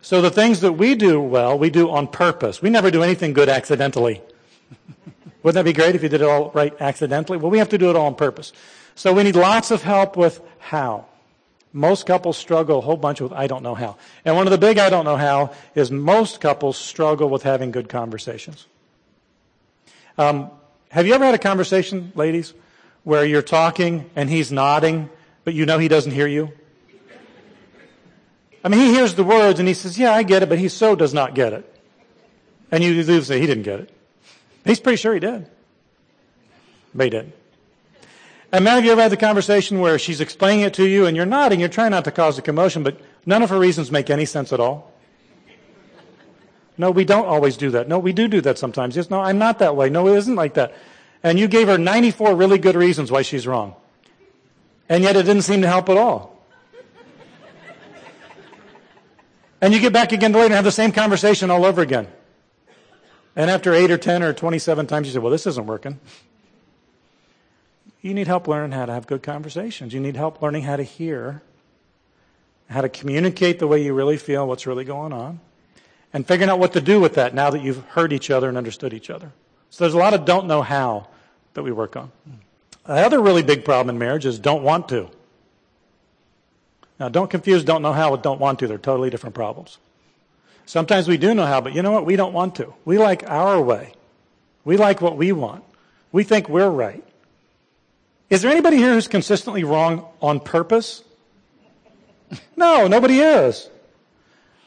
[0.00, 2.62] So the things that we do well, we do on purpose.
[2.62, 4.22] We never do anything good accidentally.
[5.42, 7.38] Wouldn't that be great if you did it all right accidentally?
[7.38, 8.52] Well, we have to do it all on purpose.
[8.94, 11.06] So we need lots of help with how.
[11.72, 13.96] Most couples struggle a whole bunch with I don't know how.
[14.24, 17.70] And one of the big I don't know how is most couples struggle with having
[17.70, 18.66] good conversations.
[20.18, 20.50] Um,
[20.90, 22.52] have you ever had a conversation, ladies,
[23.04, 25.08] where you're talking and he's nodding,
[25.44, 26.52] but you know he doesn't hear you?
[28.62, 30.68] I mean, he hears the words and he says, Yeah, I get it, but he
[30.68, 31.82] so does not get it.
[32.70, 33.90] And you do say, He didn't get it.
[34.64, 35.48] He's pretty sure he did.
[36.94, 37.34] But he didn't.
[38.52, 41.26] And have you ever had the conversation where she's explaining it to you and you're
[41.26, 44.24] nodding, you're trying not to cause a commotion, but none of her reasons make any
[44.24, 44.92] sense at all?
[46.76, 47.88] No, we don't always do that.
[47.88, 48.96] No, we do do that sometimes.
[48.96, 49.90] Yes, no, I'm not that way.
[49.90, 50.74] No, it isn't like that.
[51.22, 53.74] And you gave her 94 really good reasons why she's wrong.
[54.88, 56.42] And yet it didn't seem to help at all.
[59.60, 62.08] And you get back again later and have the same conversation all over again.
[63.40, 65.98] And after 8 or 10 or 27 times, you say, well, this isn't working.
[68.02, 69.94] You need help learning how to have good conversations.
[69.94, 71.40] You need help learning how to hear,
[72.68, 75.40] how to communicate the way you really feel, what's really going on,
[76.12, 78.58] and figuring out what to do with that now that you've heard each other and
[78.58, 79.32] understood each other.
[79.70, 81.08] So there's a lot of don't know how
[81.54, 82.12] that we work on.
[82.86, 85.08] The other really big problem in marriage is don't want to.
[86.98, 88.66] Now, don't confuse don't know how with don't want to.
[88.66, 89.78] They're totally different problems.
[90.70, 92.06] Sometimes we do know how, but you know what?
[92.06, 92.72] We don't want to.
[92.84, 93.92] We like our way.
[94.64, 95.64] We like what we want.
[96.12, 97.02] We think we're right.
[98.28, 101.02] Is there anybody here who's consistently wrong on purpose?
[102.56, 103.68] No, nobody is.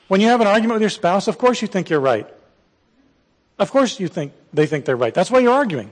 [0.10, 2.28] When you have an argument with your spouse, of course you think you're right.
[3.58, 5.14] Of course you think they think they're right.
[5.14, 5.90] That's why you're arguing.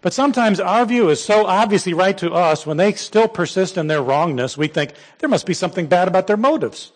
[0.00, 3.86] But sometimes our view is so obviously right to us, when they still persist in
[3.86, 6.90] their wrongness, we think there must be something bad about their motives.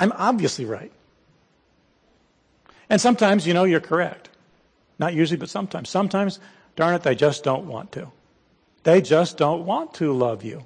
[0.00, 0.92] I'm obviously right.
[2.90, 4.30] And sometimes, you know, you're correct.
[4.98, 5.88] Not usually, but sometimes.
[5.88, 6.40] Sometimes,
[6.76, 8.10] darn it, they just don't want to.
[8.84, 10.64] They just don't want to love you.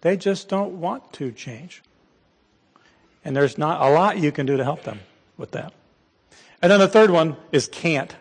[0.00, 1.82] They just don't want to change.
[3.24, 5.00] And there's not a lot you can do to help them
[5.36, 5.72] with that.
[6.60, 8.14] And then the third one is can't.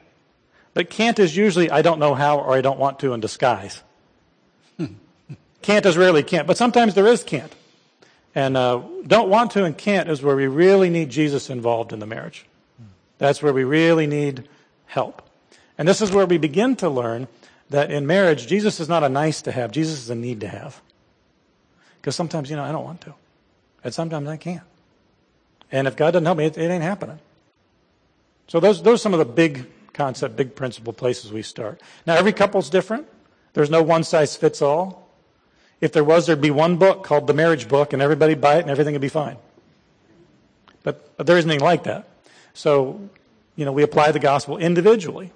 [0.74, 3.82] But can't is usually I don't know how or I don't want to in disguise.
[5.62, 7.54] can't is rarely can't, but sometimes there is can't.
[8.34, 12.00] And uh, don't want to and can't is where we really need Jesus involved in
[12.00, 12.46] the marriage.
[13.18, 14.48] That's where we really need
[14.86, 15.22] help.
[15.78, 17.28] And this is where we begin to learn
[17.70, 20.48] that in marriage, Jesus is not a nice to have, Jesus is a need to
[20.48, 20.82] have.
[21.98, 23.14] Because sometimes, you know, I don't want to.
[23.84, 24.64] And sometimes I can't.
[25.72, 27.20] And if God doesn't help me, it, it ain't happening.
[28.48, 31.82] So those, those are some of the big concept, big principle places we start.
[32.06, 33.08] Now, every couple's different.
[33.54, 35.01] There's no one size fits all.
[35.82, 38.62] If there was, there'd be one book called the marriage book, and everybody buy it,
[38.62, 39.38] and everything would be fine.
[40.84, 42.08] But, but there isn't anything like that.
[42.54, 43.10] So,
[43.56, 45.32] you know, we apply the gospel individually.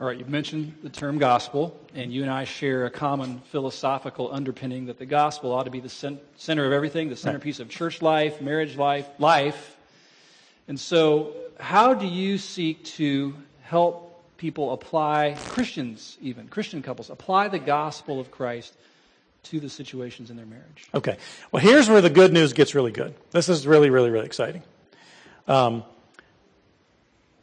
[0.00, 4.32] All right, you've mentioned the term gospel, and you and I share a common philosophical
[4.32, 8.00] underpinning that the gospel ought to be the center of everything, the centerpiece of church
[8.00, 9.76] life, marriage life, life.
[10.68, 14.09] And so, how do you seek to help
[14.40, 18.74] people apply, Christians even, Christian couples, apply the gospel of Christ
[19.44, 20.88] to the situations in their marriage?
[20.94, 21.18] Okay.
[21.52, 23.14] Well, here's where the good news gets really good.
[23.32, 24.62] This is really, really, really exciting.
[25.46, 25.84] Um,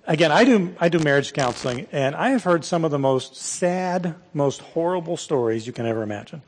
[0.08, 3.36] again, I do, I do marriage counseling, and I have heard some of the most
[3.36, 6.42] sad, most horrible stories you can ever imagine.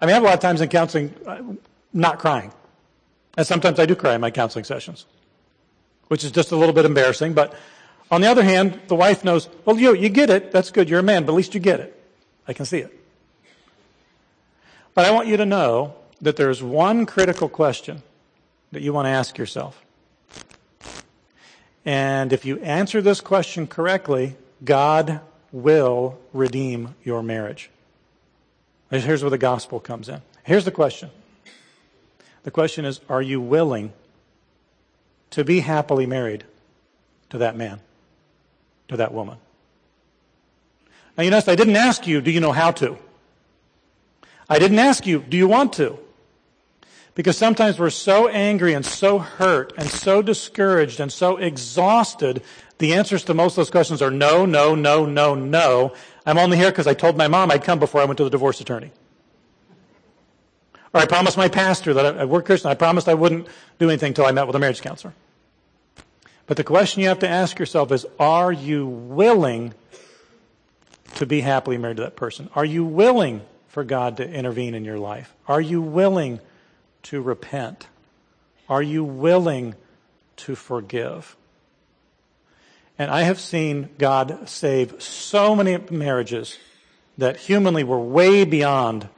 [0.00, 1.42] I mean, I have a lot of times in counseling uh,
[1.92, 2.52] not crying.
[3.36, 5.04] And sometimes I do cry in my counseling sessions,
[6.08, 7.34] which is just a little bit embarrassing.
[7.34, 7.54] But
[8.10, 10.52] on the other hand, the wife knows, well, you, you get it.
[10.52, 10.88] That's good.
[10.88, 11.92] You're a man, but at least you get it.
[12.46, 12.92] I can see it.
[14.94, 18.02] But I want you to know that there's one critical question
[18.72, 19.82] that you want to ask yourself.
[21.84, 25.20] And if you answer this question correctly, God
[25.52, 27.70] will redeem your marriage.
[28.90, 30.22] Here's where the gospel comes in.
[30.44, 31.10] Here's the question.
[32.44, 33.92] The question is, are you willing
[35.30, 36.44] to be happily married
[37.30, 37.80] to that man,
[38.88, 39.38] to that woman?
[41.16, 42.98] Now you notice I didn't ask you, do you know how to?
[44.48, 45.98] I didn't ask you, do you want to?
[47.14, 52.42] Because sometimes we're so angry and so hurt and so discouraged and so exhausted,
[52.78, 55.94] the answers to most of those questions are no, no, no, no, no.
[56.26, 58.30] I'm only here because I told my mom I'd come before I went to the
[58.30, 58.92] divorce attorney.
[60.94, 62.70] Or I promised my pastor that I, I worked Christian.
[62.70, 63.46] I promised I wouldn't
[63.78, 65.14] do anything until I met with a marriage counselor.
[66.46, 69.74] But the question you have to ask yourself is, are you willing
[71.16, 72.48] to be happily married to that person?
[72.54, 75.34] Are you willing for God to intervene in your life?
[75.48, 76.40] Are you willing
[77.04, 77.88] to repent?
[78.68, 79.74] Are you willing
[80.36, 81.36] to forgive?
[82.98, 86.58] And I have seen God save so many marriages
[87.18, 89.08] that humanly were way beyond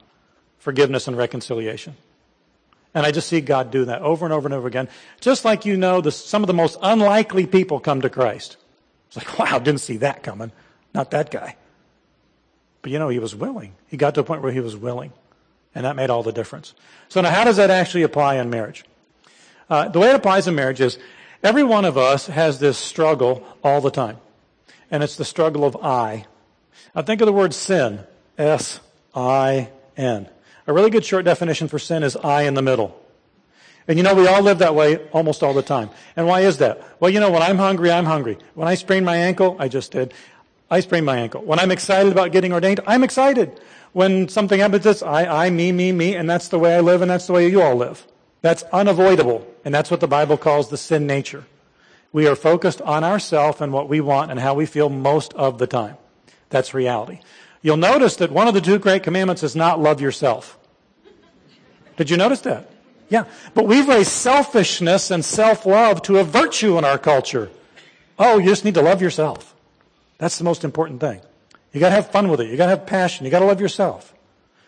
[0.59, 1.95] forgiveness and reconciliation.
[2.93, 4.89] And I just see God do that over and over and over again.
[5.21, 8.57] Just like you know, the, some of the most unlikely people come to Christ.
[9.07, 10.51] It's like, wow, didn't see that coming.
[10.93, 11.55] Not that guy.
[12.81, 13.73] But you know, he was willing.
[13.87, 15.13] He got to a point where he was willing.
[15.75, 16.73] And that made all the difference.
[17.09, 18.83] So now how does that actually apply in marriage?
[19.69, 20.97] Uh, the way it applies in marriage is
[21.43, 24.17] every one of us has this struggle all the time.
[24.89, 26.25] And it's the struggle of I.
[26.95, 27.99] Now think of the word sin.
[28.39, 30.29] S-I-N.
[30.69, 32.95] A really good short definition for sin is I in the middle.
[33.87, 35.89] And you know, we all live that way almost all the time.
[36.15, 36.79] And why is that?
[36.99, 38.37] Well, you know, when I'm hungry, I'm hungry.
[38.53, 40.13] When I sprain my ankle, I just did.
[40.69, 41.41] I sprain my ankle.
[41.41, 43.59] When I'm excited about getting ordained, I'm excited.
[43.93, 47.01] When something happens, it's I, I, me, me, me, and that's the way I live
[47.01, 48.05] and that's the way you all live.
[48.43, 49.47] That's unavoidable.
[49.65, 51.45] And that's what the Bible calls the sin nature.
[52.13, 55.57] We are focused on ourself and what we want and how we feel most of
[55.57, 55.97] the time.
[56.51, 57.21] That's reality.
[57.63, 60.57] You'll notice that one of the two great commandments is not love yourself.
[61.99, 62.69] Did you notice that?
[63.09, 63.25] Yeah.
[63.53, 67.51] But we've raised selfishness and self-love to a virtue in our culture.
[68.17, 69.53] Oh, you just need to love yourself.
[70.17, 71.19] That's the most important thing.
[71.73, 72.49] You gotta have fun with it.
[72.49, 73.25] You gotta have passion.
[73.25, 74.13] You gotta love yourself.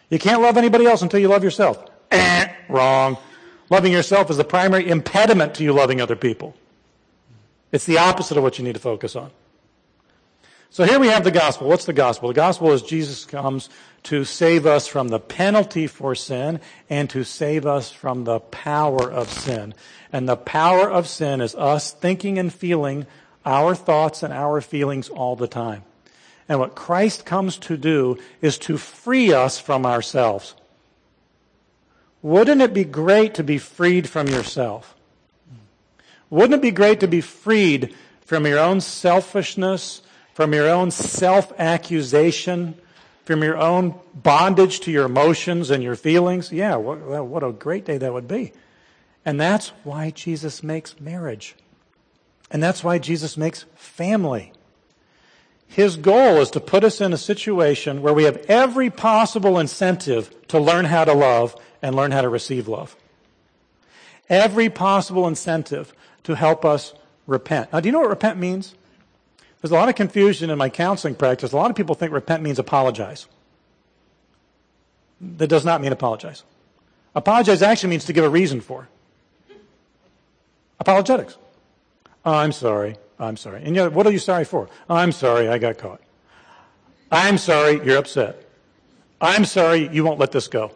[0.09, 1.81] You can't love anybody else until you love yourself.
[2.11, 3.17] Eh, wrong.
[3.69, 6.53] Loving yourself is the primary impediment to you loving other people.
[7.71, 9.31] It's the opposite of what you need to focus on.
[10.73, 11.67] So here we have the gospel.
[11.67, 12.29] What's the gospel?
[12.29, 13.67] The gospel is Jesus comes
[14.03, 19.11] to save us from the penalty for sin and to save us from the power
[19.11, 19.73] of sin.
[20.13, 23.05] And the power of sin is us thinking and feeling
[23.45, 25.83] our thoughts and our feelings all the time.
[26.47, 30.55] And what Christ comes to do is to free us from ourselves.
[32.21, 34.95] Wouldn't it be great to be freed from yourself?
[36.29, 40.01] Wouldn't it be great to be freed from your own selfishness,
[40.33, 42.75] from your own self-accusation,
[43.25, 47.85] from your own bondage to your emotions and your feelings, yeah, what, what a great
[47.85, 48.53] day that would be.
[49.25, 51.55] And that's why Jesus makes marriage.
[52.49, 54.51] And that's why Jesus makes family.
[55.67, 60.47] His goal is to put us in a situation where we have every possible incentive
[60.47, 62.97] to learn how to love and learn how to receive love.
[64.27, 66.93] Every possible incentive to help us
[67.25, 67.71] repent.
[67.71, 68.75] Now, do you know what repent means?
[69.61, 71.51] There's a lot of confusion in my counseling practice.
[71.51, 73.27] A lot of people think repent means apologize.
[75.19, 76.43] That does not mean apologize.
[77.13, 78.87] Apologize actually means to give a reason for.
[80.79, 81.37] Apologetics.
[82.25, 82.95] I'm sorry.
[83.19, 83.61] I'm sorry.
[83.63, 84.67] And know, what are you sorry for?
[84.89, 86.01] I'm sorry I got caught.
[87.11, 88.43] I'm sorry you're upset.
[89.19, 90.71] I'm sorry you won't let this go.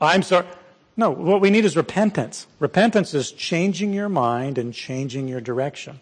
[0.00, 0.46] I'm sorry.
[0.96, 2.48] No, what we need is repentance.
[2.58, 6.00] Repentance is changing your mind and changing your direction.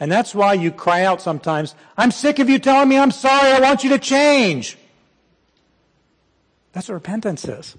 [0.00, 3.52] And that's why you cry out sometimes, I'm sick of you telling me I'm sorry,
[3.52, 4.76] I want you to change.
[6.72, 7.76] That's what repentance is.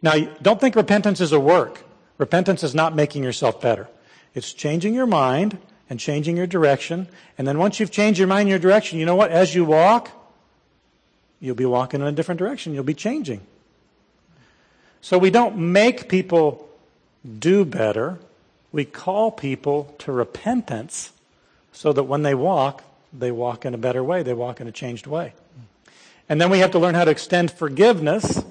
[0.00, 1.82] Now, don't think repentance is a work.
[2.18, 3.88] Repentance is not making yourself better.
[4.34, 5.58] It's changing your mind
[5.88, 7.08] and changing your direction.
[7.38, 9.30] And then once you've changed your mind and your direction, you know what?
[9.30, 10.10] As you walk,
[11.40, 12.74] you'll be walking in a different direction.
[12.74, 13.40] You'll be changing.
[15.00, 16.68] So we don't make people
[17.38, 18.18] do better.
[18.72, 21.12] We call people to repentance
[21.76, 24.22] so that when they walk, they walk in a better way.
[24.22, 25.34] They walk in a changed way.
[26.26, 28.42] And then we have to learn how to extend forgiveness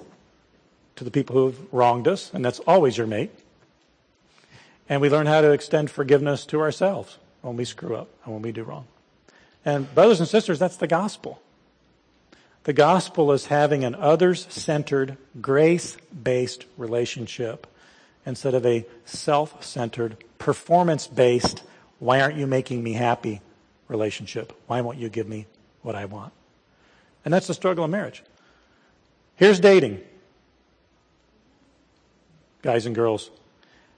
[0.96, 3.32] to the people who have wronged us, and that's always your mate.
[4.88, 8.44] And we learn how to extend forgiveness to ourselves when we screw up and when
[8.44, 8.86] we do wrong.
[9.66, 11.42] And brothers and sisters, that's the gospel.
[12.66, 17.66] The gospel is having an others-centered, grace-based relationship
[18.24, 21.64] instead of a self-centered, performance-based,
[22.00, 23.42] why aren't you making me happy
[23.88, 24.54] relationship?
[24.68, 25.48] Why won't you give me
[25.82, 26.34] what I want?
[27.24, 28.24] And that's the struggle of marriage.
[29.36, 30.02] Here's dating.
[32.62, 33.32] Guys and girls.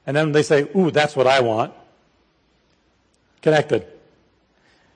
[0.05, 1.73] And then they say, ooh, that's what I want.
[3.41, 3.85] Connected.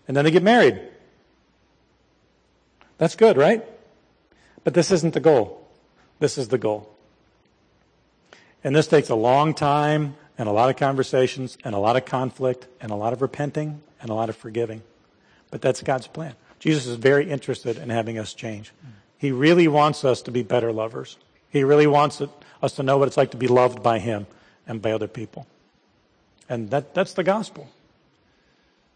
[0.08, 0.82] And then they get married.
[2.98, 3.66] That's good, right?
[4.64, 5.68] But this isn't the goal.
[6.20, 6.96] This is the goal.
[8.64, 12.06] And this takes a long time and a lot of conversations and a lot of
[12.06, 14.82] conflict and a lot of repenting and a lot of forgiving.
[15.50, 16.36] But that's God's plan.
[16.60, 18.72] Jesus is very interested in having us change.
[19.18, 21.18] He really wants us to be better lovers.
[21.50, 22.22] He really wants
[22.62, 24.26] us to know what it's like to be loved by Him
[24.66, 25.48] and by other people.
[26.48, 27.70] And that, that's the gospel.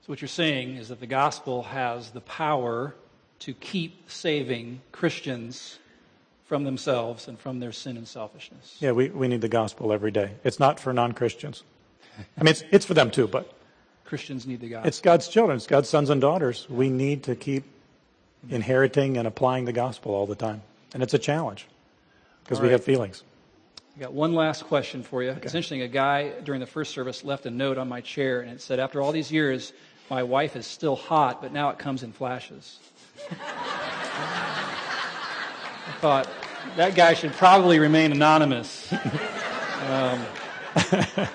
[0.02, 2.96] So, what you're saying is that the gospel has the power
[3.40, 5.80] to keep saving Christians
[6.46, 8.78] from themselves and from their sin and selfishness.
[8.80, 10.32] Yeah, we, we need the gospel every day.
[10.44, 11.64] It's not for non Christians.
[12.38, 13.52] I mean, it's, it's for them too, but
[14.06, 14.88] Christians need the gospel.
[14.88, 16.70] it's God's children, it's God's sons and daughters.
[16.70, 17.66] We need to keep
[18.50, 20.62] inheriting and applying the gospel all the time.
[20.94, 21.68] And it's a challenge
[22.44, 23.24] because All we have feelings.
[23.98, 25.32] I got one last question for you.
[25.32, 25.82] It's interesting.
[25.82, 28.80] A guy during the first service left a note on my chair, and it said,
[28.80, 29.74] "After all these years,
[30.10, 32.80] my wife is still hot, but now it comes in flashes."
[35.88, 36.30] I thought
[36.78, 38.92] that guy should probably remain anonymous.
[39.84, 40.26] Um,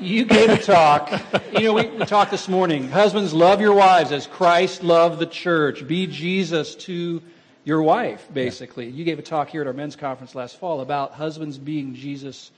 [0.00, 1.10] you gave a talk.
[1.52, 2.90] You know, we, we talked this morning.
[2.90, 5.86] Husbands, love your wives as Christ loved the church.
[5.86, 7.22] Be Jesus to
[7.64, 8.90] your wife, basically.
[8.90, 12.50] You gave a talk here at our men's conference last fall about husbands being Jesus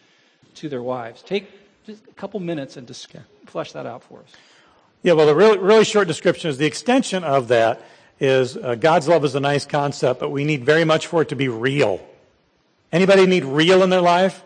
[0.56, 1.22] to their wives.
[1.22, 1.48] Take
[1.86, 3.14] just a couple minutes and just
[3.46, 4.32] flesh that out for us.
[5.02, 7.80] Yeah, well, the really, really short description is the extension of that
[8.20, 11.30] is uh, God's love is a nice concept, but we need very much for it
[11.30, 12.00] to be real.
[12.92, 14.42] Anybody need real in their life?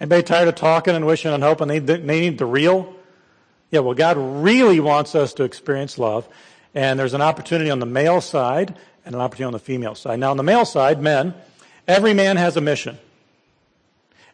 [0.00, 2.94] Anybody tired of talking and wishing and hoping they, they need the real?
[3.70, 6.28] Yeah, well, God really wants us to experience love,
[6.74, 10.18] and there's an opportunity on the male side and an opportunity on the female side.
[10.18, 11.34] Now, on the male side, men,
[11.86, 12.98] every man has a mission.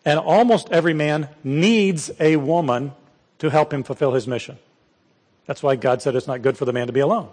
[0.05, 2.93] And almost every man needs a woman
[3.39, 4.59] to help him fulfill his mission.
[5.47, 7.29] That's why God said it's not good for the man to be alone.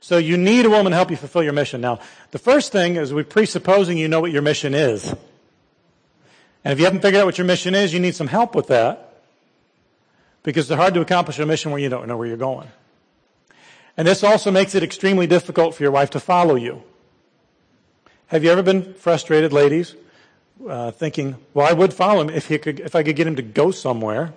[0.00, 1.80] So you need a woman to help you fulfill your mission.
[1.82, 5.14] Now, the first thing is we're presupposing you know what your mission is.
[6.64, 8.68] And if you haven't figured out what your mission is, you need some help with
[8.68, 9.22] that.
[10.42, 12.68] Because it's hard to accomplish a mission where you don't know where you're going.
[13.96, 16.82] And this also makes it extremely difficult for your wife to follow you.
[18.28, 19.94] Have you ever been frustrated, ladies,
[20.66, 23.36] uh, thinking, well, I would follow him if, he could, if I could get him
[23.36, 24.32] to go somewhere,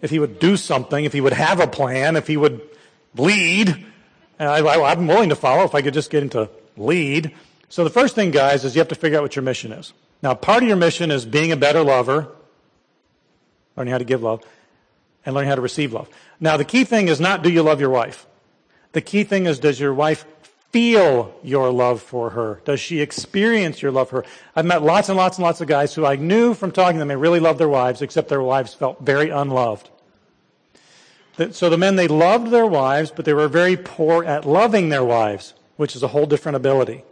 [0.00, 2.62] if he would do something, if he would have a plan, if he would
[3.14, 3.84] lead.
[4.38, 7.32] And I, I'm willing to follow if I could just get into lead.
[7.68, 9.92] So the first thing, guys, is you have to figure out what your mission is.
[10.22, 12.28] Now, part of your mission is being a better lover,
[13.76, 14.42] learning how to give love,
[15.24, 16.08] and learning how to receive love.
[16.40, 18.26] Now, the key thing is not do you love your wife?
[18.92, 20.24] The key thing is does your wife
[20.70, 22.60] feel your love for her?
[22.64, 24.28] Does she experience your love for her?
[24.54, 26.98] I've met lots and lots and lots of guys who I knew from talking to
[27.00, 29.90] them they really loved their wives, except their wives felt very unloved.
[31.50, 35.04] So the men, they loved their wives, but they were very poor at loving their
[35.04, 37.04] wives, which is a whole different ability.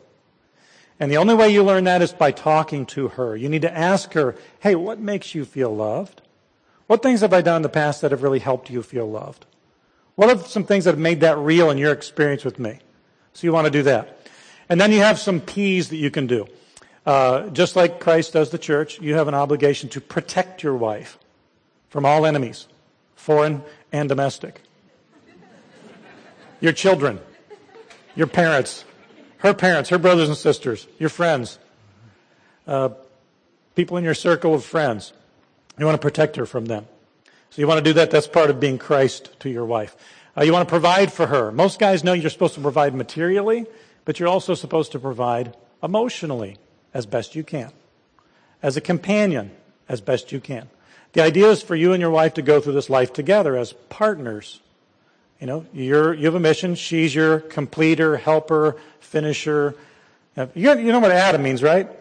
[0.98, 3.36] And the only way you learn that is by talking to her.
[3.36, 6.22] You need to ask her, hey, what makes you feel loved?
[6.86, 9.46] What things have I done in the past that have really helped you feel loved?
[10.14, 12.78] What are some things that have made that real in your experience with me?
[13.32, 14.20] So you want to do that.
[14.68, 16.46] And then you have some P's that you can do.
[17.04, 21.18] Uh, just like Christ does the church, you have an obligation to protect your wife
[21.90, 22.66] from all enemies,
[23.14, 23.62] foreign
[23.95, 24.61] and domestic.
[26.61, 27.20] Your children,
[28.16, 28.84] your parents,
[29.38, 31.61] her parents, her brothers and sisters, your friends,
[32.66, 32.88] uh,
[33.76, 35.12] people in your circle of friends.
[35.78, 36.86] You want to protect her from them.
[37.51, 38.11] So you want to do that.
[38.11, 39.97] That's part of being Christ to your wife.
[40.36, 41.53] Uh, you want to provide for her.
[41.53, 43.66] Most guys know you're supposed to provide materially,
[44.05, 46.57] but you're also supposed to provide emotionally
[46.92, 47.70] as best you can.
[48.61, 49.53] As a companion,
[49.88, 50.68] as best you can.
[51.14, 53.72] The idea is for you and your wife to go through this life together as
[53.88, 54.60] partners.
[55.40, 56.74] You know, you're, you have a mission.
[56.74, 59.76] She's your completer, helper, finisher.
[60.36, 61.86] You know what Adam means, right?
[61.88, 61.98] It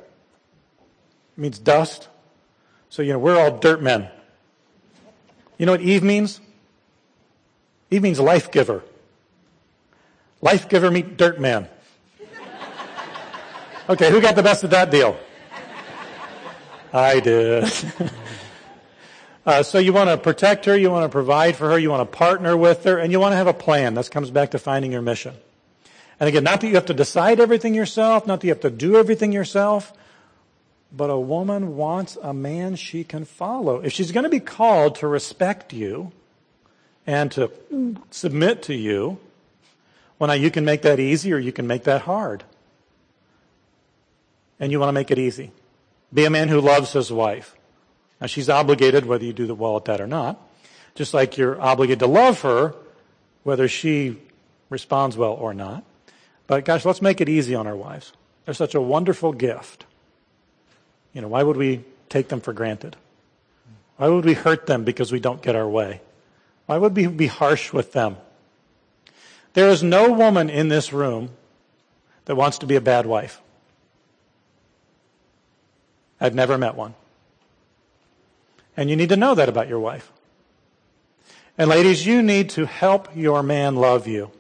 [1.38, 2.08] means dust.
[2.90, 4.10] So, you know, we're all dirt men.
[5.60, 6.42] You know what Eve means?
[7.92, 8.84] Eve means life giver.
[10.42, 11.68] Life giver meet dirt man.
[13.90, 15.16] Okay, who got the best of that deal?
[16.92, 17.72] I did.
[19.46, 22.10] Uh, so you want to protect her, you want to provide for her, you want
[22.10, 23.94] to partner with her, and you want to have a plan.
[23.94, 25.34] This comes back to finding your mission.
[26.20, 28.70] And again, not that you have to decide everything yourself, not that you have to
[28.70, 29.92] do everything yourself,
[30.96, 33.82] but a woman wants a man she can follow.
[33.82, 36.14] If she's going to be called to respect you
[37.06, 37.52] and to
[38.12, 39.18] submit to you,
[40.20, 42.46] well, now you can make that easy or you can make that hard.
[44.60, 45.52] And you want to make it easy.
[46.14, 47.58] Be a man who loves his wife.
[48.24, 50.40] Now, she's obligated whether you do the well at that or not,
[50.96, 52.74] just like you're obligated to love her
[53.44, 54.18] whether she
[54.70, 55.84] responds well or not.
[56.48, 58.14] But gosh, let's make it easy on our wives.
[58.46, 59.86] They're such a wonderful gift.
[61.12, 62.96] You know, why would we take them for granted?
[63.98, 66.00] Why would we hurt them because we don't get our way?
[66.66, 68.16] Why would we be harsh with them?
[69.52, 71.32] There is no woman in this room
[72.24, 73.42] that wants to be a bad wife.
[76.22, 76.96] I've never met one.
[78.76, 80.12] And you need to know that about your wife.
[81.58, 84.32] And ladies, you need to help your man love you.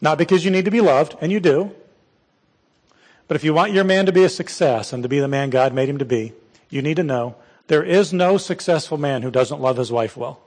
[0.00, 1.74] Not because you need to be loved, and you do,
[3.32, 5.48] But if you want your man to be a success and to be the man
[5.48, 6.34] God made him to be,
[6.68, 7.34] you need to know
[7.66, 10.42] there is no successful man who doesn't love his wife well.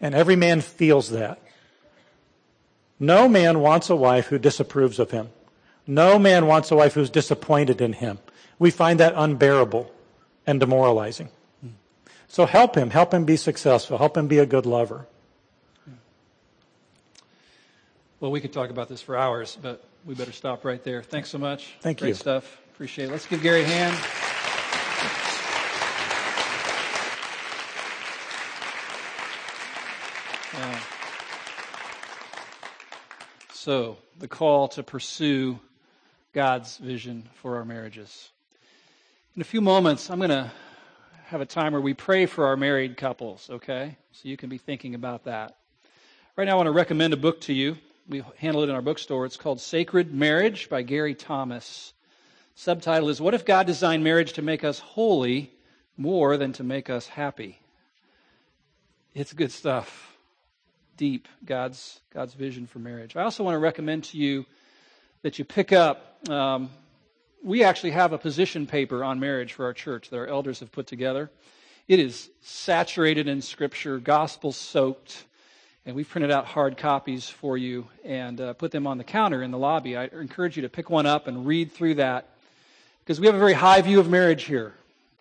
[0.00, 1.42] And every man feels that.
[3.00, 5.30] No man wants a wife who disapproves of him.
[5.88, 8.20] No man wants a wife who's disappointed in him.
[8.60, 9.90] We find that unbearable
[10.46, 11.30] and demoralizing.
[12.30, 12.90] So help him.
[12.90, 13.98] Help him be successful.
[13.98, 15.04] Help him be a good lover.
[18.20, 21.02] Well, we could talk about this for hours, but we better stop right there.
[21.02, 21.74] Thanks so much.
[21.80, 22.14] Thank Great you.
[22.14, 22.60] stuff.
[22.72, 23.10] Appreciate it.
[23.10, 23.96] Let's give Gary a hand.
[30.54, 30.80] Yeah.
[33.52, 35.58] So, the call to pursue
[36.32, 38.30] God's vision for our marriages.
[39.34, 40.52] In a few moments, I'm going to
[41.30, 43.96] have a time where we pray for our married couples, okay?
[44.10, 45.56] So you can be thinking about that.
[46.34, 47.78] Right now, I want to recommend a book to you.
[48.08, 49.26] We handle it in our bookstore.
[49.26, 51.92] It's called Sacred Marriage by Gary Thomas.
[52.56, 55.52] Subtitle is What if God designed marriage to make us holy
[55.96, 57.60] more than to make us happy?
[59.14, 60.16] It's good stuff.
[60.96, 63.14] Deep God's God's vision for marriage.
[63.14, 64.46] I also want to recommend to you
[65.22, 66.28] that you pick up.
[66.28, 66.70] Um,
[67.42, 70.70] we actually have a position paper on marriage for our church that our elders have
[70.70, 71.30] put together.
[71.88, 75.24] It is saturated in Scripture, gospel soaked,
[75.86, 79.42] and we've printed out hard copies for you and uh, put them on the counter
[79.42, 79.96] in the lobby.
[79.96, 82.28] I encourage you to pick one up and read through that
[83.02, 84.74] because we have a very high view of marriage here,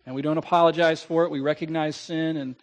[0.05, 1.32] and we don't apologize for it.
[1.32, 2.55] We recognize sin and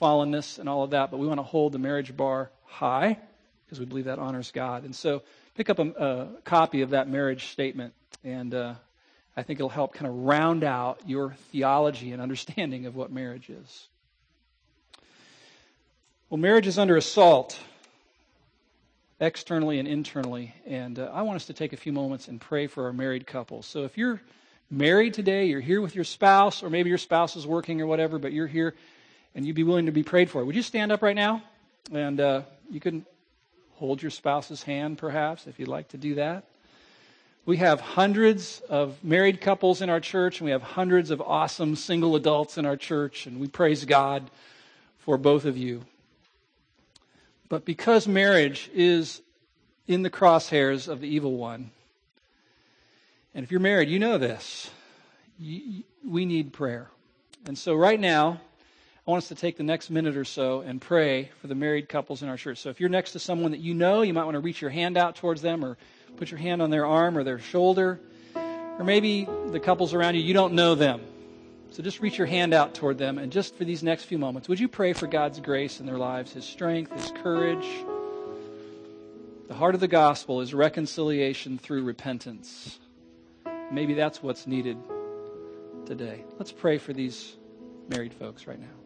[0.00, 3.16] fallenness and all of that, but we want to hold the marriage bar high
[3.64, 4.84] because we believe that honors God.
[4.84, 5.22] And so
[5.54, 7.94] pick up a, a copy of that marriage statement,
[8.24, 8.74] and uh,
[9.36, 13.50] I think it'll help kind of round out your theology and understanding of what marriage
[13.50, 13.88] is.
[16.30, 17.58] Well, marriage is under assault,
[19.20, 22.66] externally and internally, and uh, I want us to take a few moments and pray
[22.66, 23.66] for our married couples.
[23.66, 24.20] So if you're
[24.70, 28.18] married today, you're here with your spouse, or maybe your spouse is working or whatever,
[28.18, 28.74] but you're here
[29.34, 31.42] and you'd be willing to be prayed for, would you stand up right now?
[31.92, 33.04] And uh, you can
[33.74, 36.44] hold your spouse's hand, perhaps, if you'd like to do that.
[37.46, 41.76] We have hundreds of married couples in our church, and we have hundreds of awesome
[41.76, 44.30] single adults in our church, and we praise God
[45.00, 45.84] for both of you.
[47.50, 49.20] But because marriage is
[49.86, 51.70] in the crosshairs of the evil one,
[53.34, 54.70] and if you're married, you know this.
[55.38, 55.84] We
[56.24, 56.88] need prayer.
[57.46, 58.40] And so, right now,
[59.06, 61.90] I want us to take the next minute or so and pray for the married
[61.90, 62.58] couples in our church.
[62.58, 64.70] So, if you're next to someone that you know, you might want to reach your
[64.70, 65.76] hand out towards them or
[66.16, 68.00] put your hand on their arm or their shoulder.
[68.34, 71.00] Or maybe the couples around you, you don't know them.
[71.70, 73.18] So just reach your hand out toward them.
[73.18, 75.98] And just for these next few moments, would you pray for God's grace in their
[75.98, 77.66] lives, His strength, His courage?
[79.48, 82.78] The heart of the gospel is reconciliation through repentance.
[83.70, 84.76] Maybe that's what's needed
[85.84, 86.24] today.
[86.38, 87.36] Let's pray for these
[87.88, 88.83] married folks right now.